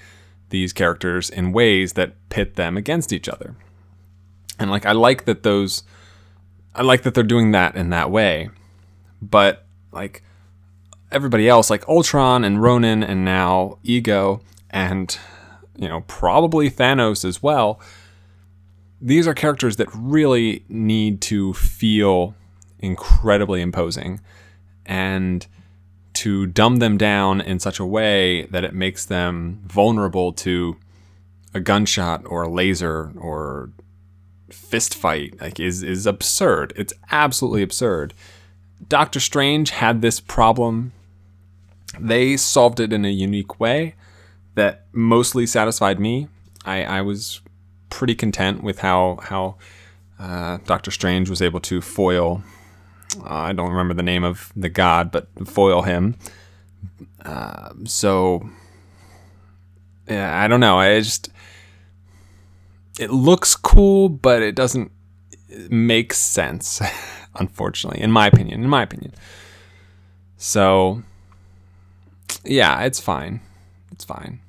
these 0.51 0.73
characters 0.73 1.29
in 1.29 1.53
ways 1.53 1.95
that 1.95 2.15
pit 2.29 2.55
them 2.55 2.77
against 2.77 3.13
each 3.13 3.29
other. 3.29 3.57
And 4.59 4.71
like 4.71 4.87
I 4.87 4.93
like 4.93 5.25
that 5.25 5.43
those 5.43 5.83
I 6.75 6.83
like 6.83 7.03
that 7.03 7.15
they're 7.15 7.25
doing 7.25 7.51
that 7.53 7.75
in 7.75 7.91
that 7.91 8.11
way. 8.11 8.51
But 9.21 9.67
like 9.93 10.23
everybody 11.11 11.49
else, 11.49 11.71
like 11.71 11.89
Ultron 11.89 12.45
and 12.45 12.63
Ronan 12.63 13.03
and 13.03 13.25
now 13.25 13.79
Ego 13.83 14.41
and 14.71 15.19
you 15.77 15.89
know, 15.89 16.03
probably 16.03 16.71
Thanos 16.71 17.25
as 17.25 17.43
well. 17.43 17.81
These 19.01 19.27
are 19.27 19.35
characters 19.35 19.77
that 19.77 19.89
really 19.93 20.65
need 20.69 21.21
to 21.23 21.53
feel 21.53 22.35
incredibly 22.79 23.61
imposing 23.61 24.21
and 24.87 25.47
to 26.17 26.47
dumb 26.47 26.77
them 26.79 26.97
down 26.97 27.41
in 27.41 27.61
such 27.61 27.79
a 27.79 27.85
way 27.85 28.47
that 28.47 28.65
it 28.65 28.75
makes 28.75 29.05
them 29.05 29.61
vulnerable 29.67 30.33
to 30.33 30.77
a 31.55 31.61
gunshot 31.61 32.23
or 32.27 32.43
a 32.43 32.49
laser 32.49 33.13
or 33.19 33.71
fist 34.51 34.95
fight 34.95 35.41
like 35.41 35.61
is 35.61 35.83
is 35.83 36.07
absurd. 36.07 36.73
It's 36.77 36.93
absolutely 37.11 37.63
absurd. 37.63 38.15
Doctor 38.89 39.21
Strange 39.21 39.71
had 39.71 40.03
this 40.03 40.21
problem. 40.21 40.93
They 41.99 42.37
solved 42.37 42.81
it 42.81 42.93
in 42.93 43.05
a 43.05 43.11
unique 43.11 43.59
way 43.59 43.95
that 44.55 44.87
mostly 44.93 45.47
satisfied 45.47 45.99
me. 45.99 46.29
I, 46.65 46.83
I 46.85 47.03
was 47.03 47.41
pretty 47.91 48.15
content 48.15 48.63
with 48.63 48.81
how 48.81 49.19
how 49.23 49.57
uh, 50.19 50.59
Doctor 50.67 50.91
Strange 50.91 51.29
was 51.31 51.43
able 51.43 51.61
to 51.61 51.81
foil. 51.81 52.43
I 53.25 53.53
don't 53.53 53.71
remember 53.71 53.95
the 53.95 54.03
name 54.03 54.25
of 54.25 54.53
the 54.57 54.69
god, 54.69 55.11
but 55.11 55.29
foil 55.47 55.83
him. 55.83 56.17
Uh, 57.25 57.71
so 57.85 58.49
yeah, 60.09 60.43
I 60.43 60.49
don't 60.49 60.61
know. 60.61 60.79
I 60.79 61.01
just 61.01 61.31
it 62.99 63.11
looks 63.11 63.57
cool, 63.57 64.09
but 64.09 64.43
it 64.43 64.55
doesn't 64.55 64.91
make 65.71 66.13
sense. 66.13 66.81
Unfortunately, 67.39 68.01
in 68.01 68.11
my 68.11 68.27
opinion, 68.27 68.63
in 68.63 68.69
my 68.69 68.83
opinion. 68.83 69.13
So 70.37 71.03
yeah, 72.45 72.83
it's 72.85 73.01
fine. 73.01 73.41
It's 73.93 74.05
fine. 74.05 74.41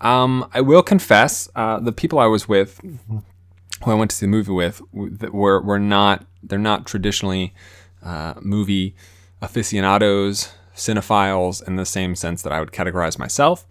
Um, 0.00 0.48
I 0.52 0.60
will 0.60 0.82
confess, 0.82 1.48
uh, 1.54 1.78
the 1.78 1.92
people 1.92 2.18
I 2.18 2.26
was 2.26 2.48
with, 2.48 2.80
who 2.80 3.90
I 3.90 3.94
went 3.94 4.10
to 4.10 4.16
see 4.16 4.26
the 4.26 4.30
movie 4.30 4.50
with, 4.52 4.82
were 4.92 5.60
were 5.60 5.78
not. 5.78 6.26
They're 6.42 6.58
not 6.58 6.86
traditionally 6.86 7.54
uh, 8.02 8.34
movie 8.40 8.94
aficionados, 9.40 10.52
cinephiles 10.74 11.66
in 11.66 11.76
the 11.76 11.86
same 11.86 12.14
sense 12.14 12.42
that 12.42 12.52
I 12.52 12.60
would 12.60 12.72
categorize 12.72 13.18
myself. 13.18 13.66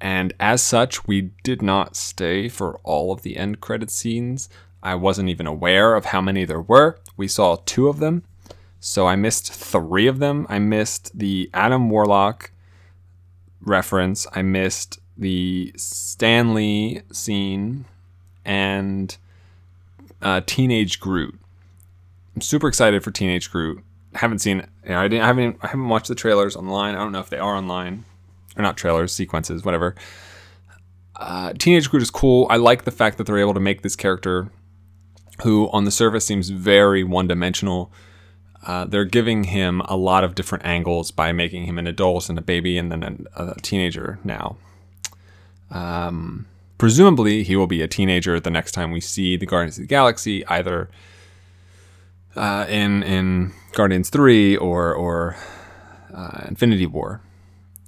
And 0.00 0.32
as 0.40 0.62
such, 0.62 1.06
we 1.06 1.30
did 1.42 1.60
not 1.60 1.94
stay 1.94 2.48
for 2.48 2.78
all 2.84 3.12
of 3.12 3.22
the 3.22 3.36
end 3.36 3.60
credit 3.60 3.90
scenes. 3.90 4.48
I 4.82 4.94
wasn't 4.94 5.28
even 5.28 5.46
aware 5.46 5.94
of 5.94 6.06
how 6.06 6.20
many 6.22 6.44
there 6.44 6.60
were. 6.60 6.98
We 7.16 7.28
saw 7.28 7.56
two 7.66 7.88
of 7.88 7.98
them. 7.98 8.22
So 8.78 9.06
I 9.06 9.14
missed 9.16 9.52
three 9.52 10.06
of 10.06 10.20
them. 10.20 10.46
I 10.48 10.58
missed 10.58 11.18
the 11.18 11.50
Adam 11.52 11.90
Warlock 11.90 12.50
reference. 13.60 14.26
I 14.32 14.40
missed 14.40 14.98
the 15.18 15.72
Stan 15.76 16.54
Lee 16.54 17.02
scene 17.12 17.84
and 18.44 19.16
uh, 20.22 20.40
Teenage 20.46 20.98
Groot. 20.98 21.38
I'm 22.34 22.40
super 22.40 22.68
excited 22.68 23.02
for 23.02 23.10
Teenage 23.10 23.50
Groot. 23.50 23.82
Haven't 24.14 24.40
seen. 24.40 24.66
You 24.84 24.90
know, 24.90 25.00
I 25.00 25.08
didn't. 25.08 25.22
I 25.22 25.26
haven't. 25.26 25.56
I 25.62 25.68
haven't 25.68 25.88
watched 25.88 26.08
the 26.08 26.14
trailers 26.14 26.56
online. 26.56 26.94
I 26.94 26.98
don't 26.98 27.12
know 27.12 27.20
if 27.20 27.30
they 27.30 27.38
are 27.38 27.56
online 27.56 28.04
or 28.56 28.62
not. 28.62 28.76
Trailers, 28.76 29.12
sequences, 29.12 29.64
whatever. 29.64 29.94
Uh, 31.16 31.52
Teenage 31.52 31.90
Groot 31.90 32.02
is 32.02 32.10
cool. 32.10 32.46
I 32.50 32.56
like 32.56 32.84
the 32.84 32.90
fact 32.90 33.18
that 33.18 33.26
they're 33.26 33.38
able 33.38 33.54
to 33.54 33.60
make 33.60 33.82
this 33.82 33.94
character, 33.94 34.50
who 35.42 35.68
on 35.70 35.84
the 35.84 35.90
surface 35.90 36.26
seems 36.26 36.48
very 36.48 37.04
one-dimensional. 37.04 37.92
Uh, 38.66 38.84
they're 38.84 39.04
giving 39.04 39.44
him 39.44 39.80
a 39.82 39.96
lot 39.96 40.24
of 40.24 40.34
different 40.34 40.64
angles 40.64 41.10
by 41.10 41.32
making 41.32 41.64
him 41.64 41.78
an 41.78 41.86
adult 41.86 42.28
and 42.28 42.38
a 42.38 42.42
baby 42.42 42.78
and 42.78 42.90
then 42.90 43.26
a, 43.34 43.46
a 43.48 43.54
teenager 43.60 44.18
now. 44.24 44.56
Um, 45.70 46.46
presumably, 46.78 47.42
he 47.42 47.56
will 47.56 47.66
be 47.66 47.80
a 47.82 47.88
teenager 47.88 48.40
the 48.40 48.50
next 48.50 48.72
time 48.72 48.90
we 48.90 49.00
see 49.00 49.36
the 49.36 49.46
Guardians 49.46 49.78
of 49.78 49.82
the 49.82 49.88
Galaxy, 49.88 50.46
either 50.46 50.90
uh, 52.36 52.66
in 52.68 53.02
in 53.02 53.52
Guardians 53.72 54.10
Three 54.10 54.56
or 54.56 54.94
or 54.94 55.36
uh, 56.14 56.46
Infinity 56.48 56.86
War, 56.86 57.20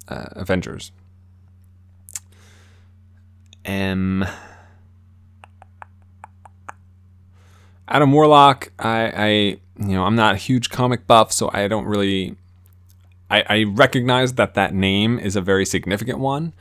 uh, 0.07 0.25
Avengers. 0.31 0.91
Um, 3.65 4.25
Adam 7.87 8.11
Warlock, 8.11 8.71
I, 8.79 9.11
I 9.15 9.27
you 9.27 9.93
know 9.93 10.03
I'm 10.03 10.15
not 10.15 10.35
a 10.35 10.37
huge 10.37 10.69
comic 10.69 11.07
buff, 11.07 11.31
so 11.31 11.49
I 11.53 11.67
don't 11.67 11.85
really. 11.85 12.35
I, 13.29 13.43
I 13.49 13.63
recognize 13.63 14.33
that 14.33 14.53
that 14.53 14.73
name 14.75 15.17
is 15.17 15.35
a 15.35 15.41
very 15.41 15.65
significant 15.65 16.19
one. 16.19 16.53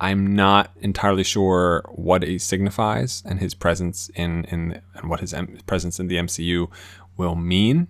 I'm 0.00 0.34
not 0.34 0.70
entirely 0.80 1.22
sure 1.22 1.84
what 1.90 2.22
he 2.22 2.38
signifies 2.38 3.22
and 3.26 3.38
his 3.40 3.54
presence 3.54 4.10
in 4.14 4.44
in 4.46 4.80
and 4.94 5.10
what 5.10 5.20
his 5.20 5.32
M- 5.34 5.58
presence 5.66 6.00
in 6.00 6.08
the 6.08 6.16
MCU 6.16 6.68
will 7.16 7.34
mean. 7.34 7.88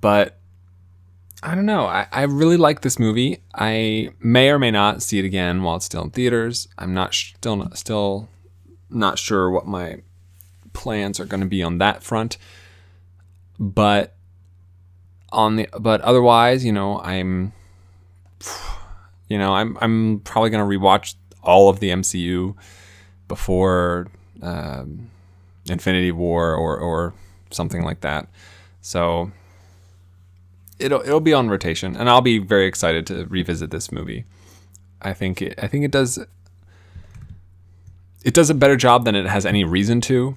But 0.00 0.38
I 1.42 1.54
don't 1.54 1.66
know. 1.66 1.86
I, 1.86 2.06
I 2.12 2.22
really 2.22 2.56
like 2.56 2.80
this 2.80 2.98
movie. 2.98 3.42
I 3.54 4.10
may 4.20 4.50
or 4.50 4.58
may 4.58 4.70
not 4.70 5.02
see 5.02 5.18
it 5.18 5.24
again 5.24 5.62
while 5.62 5.76
it's 5.76 5.84
still 5.84 6.02
in 6.02 6.10
theaters. 6.10 6.68
I'm 6.78 6.94
not 6.94 7.14
sh- 7.14 7.34
still 7.34 7.56
not, 7.56 7.78
still 7.78 8.28
not 8.90 9.18
sure 9.18 9.50
what 9.50 9.66
my 9.66 10.02
plans 10.72 11.20
are 11.20 11.24
going 11.24 11.40
to 11.40 11.46
be 11.46 11.62
on 11.62 11.78
that 11.78 12.02
front. 12.02 12.38
But 13.58 14.14
on 15.32 15.56
the 15.56 15.68
but 15.78 16.00
otherwise, 16.02 16.64
you 16.64 16.72
know, 16.72 17.00
I'm 17.00 17.52
you 19.28 19.38
know, 19.38 19.54
I'm 19.54 19.76
I'm 19.80 20.20
probably 20.20 20.50
gonna 20.50 20.64
rewatch 20.64 21.14
all 21.42 21.68
of 21.68 21.80
the 21.80 21.90
MCU 21.90 22.54
before 23.28 24.08
um, 24.42 25.10
Infinity 25.68 26.12
War 26.12 26.54
or 26.54 26.78
or 26.78 27.14
something 27.50 27.82
like 27.82 28.00
that. 28.00 28.28
So 28.80 29.32
it'll 30.78 31.00
it'll 31.00 31.20
be 31.20 31.32
on 31.34 31.48
rotation, 31.48 31.96
and 31.96 32.08
I'll 32.08 32.20
be 32.20 32.38
very 32.38 32.66
excited 32.66 33.06
to 33.08 33.26
revisit 33.26 33.70
this 33.70 33.90
movie. 33.90 34.24
I 35.02 35.12
think 35.12 35.42
it, 35.42 35.58
I 35.62 35.66
think 35.66 35.84
it 35.84 35.90
does 35.90 36.18
it 38.24 38.34
does 38.34 38.50
a 38.50 38.54
better 38.54 38.76
job 38.76 39.04
than 39.04 39.14
it 39.14 39.26
has 39.26 39.46
any 39.46 39.64
reason 39.64 40.00
to. 40.02 40.36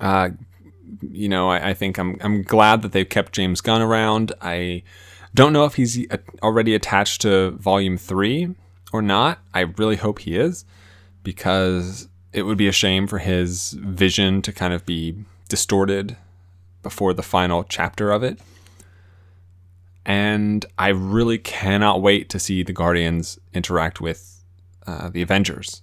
Uh, 0.00 0.30
you 1.10 1.28
know, 1.28 1.50
I, 1.50 1.70
I 1.70 1.74
think 1.74 1.98
I'm 1.98 2.16
I'm 2.20 2.42
glad 2.42 2.82
that 2.82 2.92
they've 2.92 3.08
kept 3.08 3.32
James 3.32 3.60
Gunn 3.60 3.82
around. 3.82 4.32
I 4.40 4.82
don't 5.34 5.52
know 5.52 5.64
if 5.64 5.74
he's 5.74 6.06
already 6.42 6.74
attached 6.74 7.22
to 7.22 7.52
Volume 7.52 7.96
Three 7.96 8.54
or 8.92 9.02
not. 9.02 9.38
I 9.54 9.60
really 9.60 9.96
hope 9.96 10.20
he 10.20 10.36
is, 10.36 10.64
because 11.22 12.08
it 12.32 12.42
would 12.42 12.58
be 12.58 12.68
a 12.68 12.72
shame 12.72 13.06
for 13.06 13.18
his 13.18 13.72
vision 13.72 14.42
to 14.42 14.52
kind 14.52 14.72
of 14.72 14.86
be 14.86 15.14
distorted 15.48 16.16
before 16.82 17.12
the 17.12 17.22
final 17.22 17.64
chapter 17.64 18.10
of 18.10 18.22
it. 18.22 18.38
And 20.04 20.66
I 20.78 20.88
really 20.88 21.38
cannot 21.38 22.02
wait 22.02 22.28
to 22.30 22.38
see 22.38 22.62
the 22.62 22.72
Guardians 22.72 23.38
interact 23.54 24.00
with 24.00 24.42
uh, 24.86 25.10
the 25.10 25.22
Avengers 25.22 25.82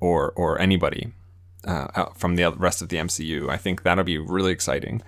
or 0.00 0.32
or 0.32 0.60
anybody 0.60 1.12
uh, 1.64 2.06
from 2.14 2.34
the 2.34 2.50
rest 2.52 2.82
of 2.82 2.88
the 2.88 2.96
MCU. 2.96 3.48
I 3.48 3.56
think 3.56 3.82
that'll 3.82 4.04
be 4.04 4.18
really 4.18 4.50
exciting. 4.50 5.02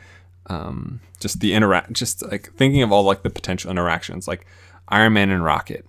Um, 0.46 1.00
just 1.18 1.40
the 1.40 1.54
interact, 1.54 1.94
just 1.94 2.22
like 2.30 2.52
thinking 2.52 2.82
of 2.82 2.92
all 2.92 3.02
like 3.02 3.22
the 3.22 3.30
potential 3.30 3.70
interactions, 3.70 4.28
like 4.28 4.46
Iron 4.88 5.14
Man 5.14 5.30
and 5.30 5.44
Rocket, 5.44 5.86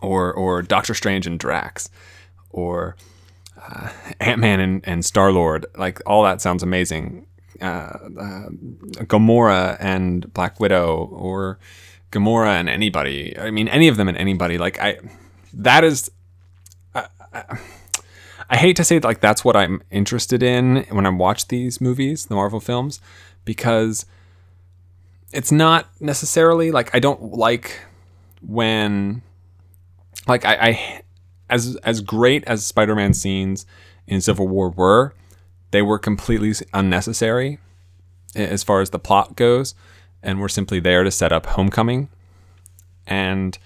or 0.00 0.32
or 0.32 0.62
Doctor 0.62 0.94
Strange 0.94 1.26
and 1.26 1.38
Drax, 1.38 1.90
or 2.50 2.96
uh, 3.68 3.90
Ant 4.20 4.40
Man 4.40 4.60
and, 4.60 4.86
and 4.86 5.04
Star 5.04 5.32
Lord. 5.32 5.66
Like 5.76 6.00
all 6.06 6.22
that 6.24 6.40
sounds 6.40 6.62
amazing. 6.62 7.26
Uh, 7.60 7.64
uh, 8.18 8.48
Gamora 9.04 9.76
and 9.80 10.32
Black 10.32 10.58
Widow, 10.60 11.08
or 11.12 11.58
Gamora 12.10 12.58
and 12.58 12.68
anybody. 12.68 13.38
I 13.38 13.50
mean, 13.50 13.68
any 13.68 13.88
of 13.88 13.96
them 13.96 14.08
and 14.08 14.16
anybody. 14.16 14.58
Like 14.58 14.80
I, 14.80 14.98
that 15.52 15.84
is. 15.84 16.10
I, 18.52 18.56
hate 18.56 18.74
to 18.76 18.84
say 18.84 18.96
it, 18.96 19.04
like 19.04 19.20
that's 19.20 19.44
what 19.44 19.54
I'm 19.54 19.80
interested 19.92 20.42
in 20.42 20.84
when 20.90 21.06
I 21.06 21.10
watch 21.10 21.46
these 21.46 21.80
movies, 21.80 22.26
the 22.26 22.34
Marvel 22.34 22.58
films, 22.58 23.00
because 23.44 24.06
it's 25.32 25.52
not 25.52 25.88
necessarily 26.00 26.72
like 26.72 26.92
I 26.92 26.98
don't 26.98 27.32
like 27.32 27.80
when 28.42 29.22
like 30.26 30.44
I, 30.44 30.54
I 30.54 31.02
as 31.50 31.76
as 31.84 32.00
great 32.00 32.44
as 32.44 32.64
Spider-Man 32.64 33.12
scenes 33.12 33.66
in 34.06 34.20
Civil 34.20 34.48
War 34.48 34.70
were, 34.70 35.12
they 35.70 35.82
were 35.82 35.98
completely 35.98 36.54
unnecessary 36.72 37.58
as 38.34 38.62
far 38.62 38.80
as 38.80 38.90
the 38.90 38.98
plot 38.98 39.36
goes, 39.36 39.74
and 40.22 40.40
were 40.40 40.48
simply 40.48 40.80
there 40.80 41.02
to 41.02 41.10
set 41.10 41.32
up 41.32 41.46
Homecoming, 41.46 42.08
and 43.06 43.58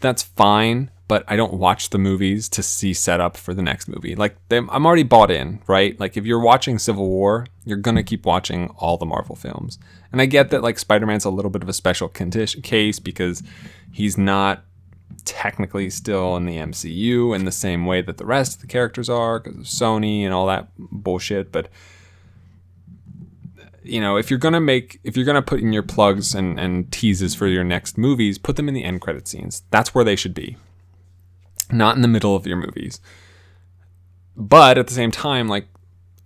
that's 0.00 0.22
fine. 0.22 0.90
But 1.08 1.24
I 1.28 1.36
don't 1.36 1.54
watch 1.54 1.90
the 1.90 1.98
movies 1.98 2.48
to 2.50 2.62
see 2.62 2.94
setup 2.94 3.36
for 3.36 3.52
the 3.52 3.60
next 3.60 3.86
movie. 3.86 4.14
Like 4.14 4.36
they, 4.48 4.56
I'm 4.56 4.86
already 4.86 5.02
bought 5.02 5.30
in, 5.30 5.60
right? 5.66 5.98
Like 6.00 6.16
if 6.16 6.24
you're 6.24 6.40
watching 6.40 6.78
Civil 6.78 7.06
War, 7.06 7.46
you're 7.66 7.76
gonna 7.76 8.02
keep 8.02 8.24
watching 8.24 8.68
all 8.78 8.96
the 8.96 9.04
Marvel 9.04 9.36
films. 9.36 9.78
And 10.10 10.22
I 10.22 10.26
get 10.26 10.48
that 10.50 10.62
like 10.62 10.78
Spider-Man's 10.78 11.26
a 11.26 11.30
little 11.30 11.50
bit 11.50 11.62
of 11.62 11.68
a 11.68 11.74
special 11.74 12.08
condition 12.08 12.62
case 12.62 12.98
because 12.98 13.42
he's 13.90 14.16
not 14.16 14.64
technically 15.24 15.90
still 15.90 16.36
in 16.36 16.46
the 16.46 16.56
MCU 16.56 17.34
in 17.34 17.44
the 17.44 17.52
same 17.52 17.86
way 17.86 18.02
that 18.02 18.18
the 18.18 18.26
rest 18.26 18.56
of 18.56 18.60
the 18.60 18.66
characters 18.66 19.08
are 19.08 19.38
because 19.38 19.58
of 19.58 19.64
Sony 19.64 20.22
and 20.22 20.32
all 20.32 20.46
that 20.46 20.68
bullshit. 20.78 21.52
But 21.52 21.68
you 23.82 24.00
know, 24.00 24.16
if 24.16 24.30
you're 24.30 24.38
gonna 24.38 24.60
make, 24.60 25.00
if 25.04 25.16
you're 25.16 25.26
gonna 25.26 25.42
put 25.42 25.60
in 25.60 25.72
your 25.72 25.82
plugs 25.82 26.34
and, 26.34 26.58
and 26.58 26.90
teases 26.92 27.34
for 27.34 27.46
your 27.46 27.64
next 27.64 27.98
movies, 27.98 28.38
put 28.38 28.56
them 28.56 28.68
in 28.68 28.74
the 28.74 28.84
end 28.84 29.00
credit 29.00 29.26
scenes. 29.26 29.62
That's 29.70 29.94
where 29.94 30.04
they 30.04 30.16
should 30.16 30.34
be, 30.34 30.56
not 31.70 31.96
in 31.96 32.02
the 32.02 32.08
middle 32.08 32.36
of 32.36 32.46
your 32.46 32.56
movies. 32.56 33.00
But 34.36 34.78
at 34.78 34.86
the 34.86 34.94
same 34.94 35.10
time, 35.10 35.48
like 35.48 35.68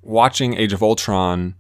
watching 0.03 0.55
Age 0.55 0.73
of 0.73 0.83
Ultron 0.83 1.55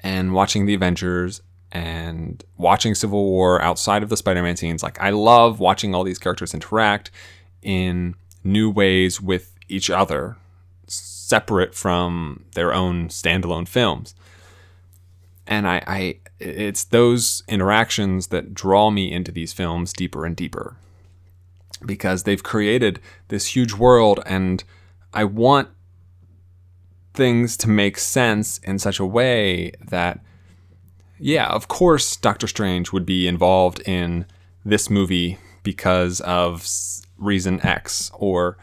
and 0.00 0.34
watching 0.34 0.66
the 0.66 0.74
Avengers 0.74 1.40
and 1.72 2.44
watching 2.58 2.94
Civil 2.94 3.24
War 3.24 3.60
outside 3.62 4.02
of 4.02 4.10
the 4.10 4.16
Spider-Man 4.16 4.56
scenes, 4.56 4.82
like 4.82 5.00
I 5.00 5.10
love 5.10 5.58
watching 5.58 5.94
all 5.94 6.04
these 6.04 6.18
characters 6.18 6.52
interact 6.52 7.10
in 7.62 8.14
new 8.44 8.70
ways 8.70 9.20
with 9.20 9.54
each 9.68 9.88
other, 9.88 10.36
separate 10.86 11.74
from 11.74 12.44
their 12.54 12.74
own 12.74 13.08
standalone 13.08 13.66
films. 13.66 14.14
And 15.46 15.66
I, 15.66 15.82
I 15.86 16.18
it's 16.38 16.84
those 16.84 17.42
interactions 17.48 18.28
that 18.28 18.52
draw 18.52 18.90
me 18.90 19.10
into 19.10 19.32
these 19.32 19.54
films 19.54 19.92
deeper 19.94 20.26
and 20.26 20.36
deeper. 20.36 20.76
Because 21.84 22.24
they've 22.24 22.42
created 22.42 23.00
this 23.28 23.56
huge 23.56 23.72
world 23.72 24.20
and 24.26 24.62
I 25.14 25.24
want 25.24 25.68
things 27.14 27.56
to 27.58 27.68
make 27.68 27.98
sense 27.98 28.58
in 28.58 28.78
such 28.78 29.00
a 29.00 29.06
way 29.06 29.72
that 29.88 30.20
yeah, 31.22 31.46
of 31.46 31.68
course, 31.68 32.16
Doctor 32.16 32.48
Strange 32.48 32.90
would 32.90 33.06
be 33.06 33.28
involved 33.28 33.78
in 33.86 34.26
this 34.64 34.90
movie 34.90 35.38
because 35.62 36.20
of 36.22 36.66
reason 37.16 37.64
X, 37.64 38.10
or 38.14 38.58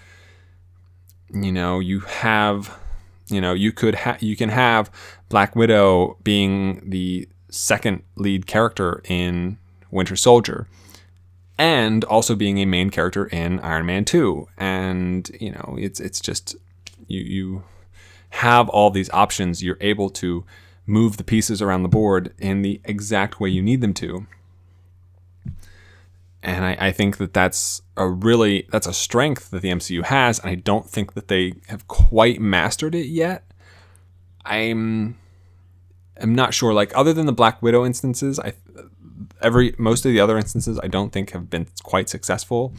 you 1.34 1.54
know, 1.54 1.80
you 1.80 2.02
have, 2.02 2.78
you 3.30 3.40
know, 3.40 3.54
you 3.54 3.72
could 3.72 3.96
ha- 3.96 4.18
you 4.20 4.36
can 4.36 4.50
have 4.50 4.92
Black 5.30 5.56
Widow 5.56 6.18
being 6.22 6.90
the 6.90 7.30
second 7.50 8.04
lead 8.18 8.46
character 8.46 9.02
in 9.06 9.58
Winter 9.90 10.18
Soldier, 10.18 10.68
and 11.58 12.04
also 12.04 12.36
being 12.36 12.58
a 12.58 12.66
main 12.66 12.90
character 12.90 13.28
in 13.28 13.62
Iron 13.62 13.86
Man 13.86 14.04
Two, 14.04 14.50
and 14.58 15.32
you 15.40 15.54
know, 15.54 15.78
it's 15.80 16.02
it's 16.02 16.20
just 16.20 16.58
you 17.08 17.22
you 17.22 17.64
have 18.32 18.68
all 18.68 18.90
these 18.90 19.10
options. 19.12 19.64
You're 19.64 19.78
able 19.80 20.10
to 20.10 20.44
move 20.90 21.18
the 21.18 21.24
pieces 21.24 21.62
around 21.62 21.84
the 21.84 21.90
board 21.90 22.34
in 22.40 22.64
the 22.64 22.82
exact 22.84 23.40
way 23.40 23.48
you 23.48 23.62
need 23.62 23.80
them 23.80 23.94
to. 23.94 24.26
And 26.42 26.66
I, 26.66 26.78
I, 26.80 26.92
think 26.92 27.18
that 27.18 27.34
that's 27.34 27.82
a 27.98 28.08
really 28.08 28.66
that's 28.72 28.88
a 28.88 28.94
strength 28.94 29.52
that 29.52 29.62
the 29.62 29.70
MCU 29.70 30.06
has, 30.06 30.40
and 30.40 30.50
I 30.50 30.56
don't 30.56 30.90
think 30.90 31.14
that 31.14 31.28
they 31.28 31.54
have 31.68 31.88
quite 31.88 32.40
mastered 32.40 32.96
it 32.96 33.08
yet. 33.08 33.44
I'm 34.46 35.18
I'm 36.20 36.34
not 36.34 36.54
sure. 36.54 36.74
Like 36.74 36.96
other 36.96 37.12
than 37.12 37.26
the 37.26 37.34
Black 37.34 37.62
Widow 37.62 37.86
instances, 37.86 38.40
I 38.40 38.54
every 39.42 39.76
most 39.78 40.06
of 40.06 40.12
the 40.14 40.22
other 40.22 40.38
instances 40.38 40.80
I 40.82 40.88
don't 40.88 41.12
think 41.12 41.32
have 41.32 41.50
been 41.50 41.68
quite 41.84 42.08
successful. 42.08 42.74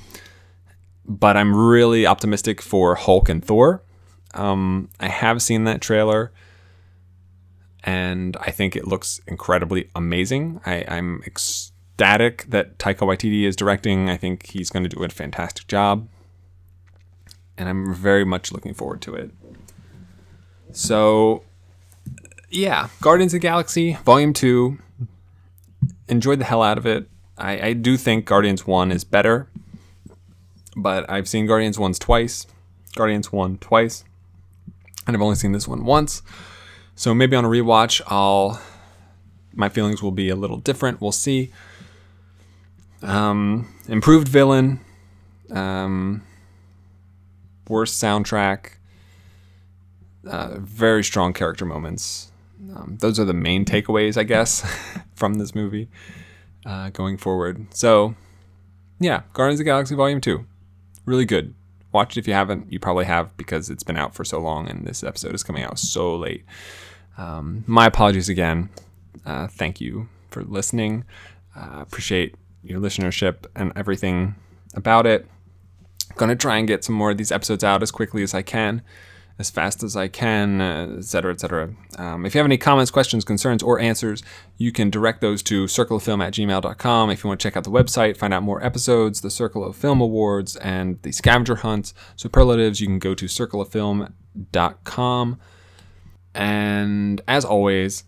But 1.04 1.36
I'm 1.36 1.54
really 1.54 2.06
optimistic 2.06 2.62
for 2.62 2.94
Hulk 2.94 3.28
and 3.28 3.44
Thor. 3.44 3.82
Um, 4.32 4.88
I 5.00 5.08
have 5.08 5.42
seen 5.42 5.64
that 5.64 5.80
trailer 5.80 6.32
and 7.84 8.36
I 8.40 8.50
think 8.50 8.76
it 8.76 8.86
looks 8.86 9.20
incredibly 9.26 9.88
amazing. 9.94 10.60
I, 10.66 10.84
I'm 10.88 11.22
ecstatic 11.26 12.44
that 12.48 12.78
Taika 12.78 13.06
Waititi 13.06 13.44
is 13.44 13.56
directing. 13.56 14.10
I 14.10 14.16
think 14.16 14.46
he's 14.46 14.70
going 14.70 14.82
to 14.82 14.88
do 14.88 15.02
a 15.02 15.08
fantastic 15.08 15.66
job, 15.66 16.08
and 17.56 17.68
I'm 17.68 17.94
very 17.94 18.24
much 18.24 18.52
looking 18.52 18.74
forward 18.74 19.00
to 19.02 19.14
it. 19.14 19.30
So, 20.72 21.42
yeah, 22.50 22.88
Guardians 23.00 23.34
of 23.34 23.40
the 23.40 23.46
Galaxy 23.46 23.98
Volume 24.04 24.32
Two. 24.32 24.78
Enjoyed 26.08 26.40
the 26.40 26.44
hell 26.44 26.60
out 26.60 26.76
of 26.76 26.86
it. 26.86 27.08
I, 27.38 27.68
I 27.68 27.72
do 27.72 27.96
think 27.96 28.24
Guardians 28.24 28.66
One 28.66 28.90
is 28.90 29.04
better, 29.04 29.48
but 30.76 31.08
I've 31.08 31.28
seen 31.28 31.46
Guardians 31.46 31.78
Ones 31.78 32.00
twice, 32.00 32.48
Guardians 32.96 33.30
One 33.30 33.58
twice, 33.58 34.02
and 35.06 35.16
I've 35.16 35.22
only 35.22 35.36
seen 35.36 35.52
this 35.52 35.68
one 35.68 35.84
once. 35.84 36.22
So 37.00 37.14
maybe 37.14 37.34
on 37.34 37.46
a 37.46 37.48
rewatch, 37.48 38.02
I'll 38.08 38.60
my 39.54 39.70
feelings 39.70 40.02
will 40.02 40.10
be 40.10 40.28
a 40.28 40.36
little 40.36 40.58
different. 40.58 41.00
We'll 41.00 41.12
see. 41.12 41.50
Um, 43.00 43.72
improved 43.88 44.28
villain, 44.28 44.80
um, 45.50 46.22
worse 47.68 47.98
soundtrack, 47.98 48.72
uh, 50.26 50.58
very 50.58 51.02
strong 51.02 51.32
character 51.32 51.64
moments. 51.64 52.32
Um, 52.76 52.98
those 53.00 53.18
are 53.18 53.24
the 53.24 53.32
main 53.32 53.64
takeaways, 53.64 54.18
I 54.18 54.24
guess, 54.24 54.60
from 55.14 55.36
this 55.36 55.54
movie 55.54 55.88
uh, 56.66 56.90
going 56.90 57.16
forward. 57.16 57.66
So, 57.74 58.14
yeah, 58.98 59.22
Guardians 59.32 59.58
of 59.58 59.64
the 59.64 59.70
Galaxy 59.70 59.94
Volume 59.94 60.20
Two, 60.20 60.44
really 61.06 61.24
good. 61.24 61.54
Watch 61.92 62.18
it 62.18 62.20
if 62.20 62.28
you 62.28 62.34
haven't. 62.34 62.70
You 62.70 62.78
probably 62.78 63.06
have 63.06 63.34
because 63.38 63.70
it's 63.70 63.82
been 63.82 63.96
out 63.96 64.14
for 64.14 64.22
so 64.22 64.38
long, 64.38 64.68
and 64.68 64.86
this 64.86 65.02
episode 65.02 65.34
is 65.34 65.42
coming 65.42 65.62
out 65.62 65.78
so 65.78 66.14
late. 66.14 66.44
Um, 67.20 67.64
my 67.66 67.86
apologies 67.86 68.30
again. 68.30 68.70
Uh, 69.26 69.46
thank 69.46 69.80
you 69.80 70.08
for 70.30 70.42
listening. 70.42 71.04
Uh, 71.54 71.80
appreciate 71.80 72.34
your 72.62 72.80
listenership 72.80 73.44
and 73.54 73.72
everything 73.76 74.36
about 74.74 75.06
it. 75.06 75.26
I'm 76.10 76.16
Gonna 76.16 76.36
try 76.36 76.56
and 76.56 76.66
get 76.66 76.82
some 76.82 76.94
more 76.94 77.10
of 77.10 77.18
these 77.18 77.30
episodes 77.30 77.62
out 77.62 77.82
as 77.82 77.90
quickly 77.90 78.22
as 78.22 78.32
I 78.32 78.40
can, 78.40 78.80
as 79.38 79.50
fast 79.50 79.82
as 79.82 79.96
I 79.96 80.08
can, 80.08 80.62
uh, 80.62 80.94
et 80.98 81.04
cetera, 81.04 81.32
et 81.32 81.40
cetera. 81.40 81.74
Um, 81.98 82.24
if 82.24 82.34
you 82.34 82.38
have 82.38 82.46
any 82.46 82.56
comments, 82.56 82.90
questions, 82.90 83.24
concerns, 83.24 83.62
or 83.62 83.78
answers, 83.78 84.22
you 84.56 84.72
can 84.72 84.88
direct 84.88 85.20
those 85.20 85.42
to 85.44 85.64
circleoffilm 85.64 86.24
at 86.24 86.32
gmail.com. 86.32 87.10
If 87.10 87.22
you 87.22 87.28
want 87.28 87.40
to 87.40 87.44
check 87.44 87.56
out 87.56 87.64
the 87.64 87.70
website, 87.70 88.16
find 88.16 88.32
out 88.32 88.42
more 88.42 88.64
episodes, 88.64 89.20
the 89.20 89.30
Circle 89.30 89.62
of 89.64 89.76
Film 89.76 90.00
Awards, 90.00 90.56
and 90.56 91.00
the 91.02 91.12
scavenger 91.12 91.56
hunt 91.56 91.92
superlatives, 92.16 92.80
you 92.80 92.86
can 92.86 92.98
go 92.98 93.14
to 93.14 93.26
circleoffilm.com. 93.26 95.38
And 96.34 97.20
as 97.26 97.44
always, 97.44 98.04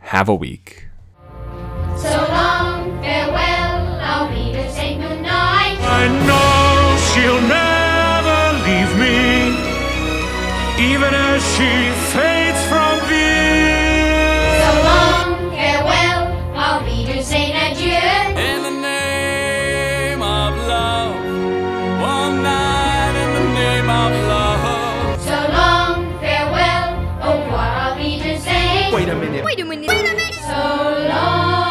have 0.00 0.28
a 0.28 0.34
week. 0.34 0.88
So 1.96 2.26
long, 2.28 3.00
farewell, 3.02 3.98
I'll 4.02 4.28
be 4.28 4.52
to 4.52 4.70
say 4.72 4.96
goodnight. 4.96 5.78
I 5.80 6.08
know 6.26 6.96
she'll 7.10 7.40
never 7.48 8.38
leave 8.66 8.92
me, 8.98 9.54
even 10.92 11.14
as 11.14 11.42
she 11.54 11.90
fades 12.12 12.43
Wait 29.56 29.62
a 29.62 29.64
minute. 29.66 30.34
So 30.48 31.08
long. 31.08 31.63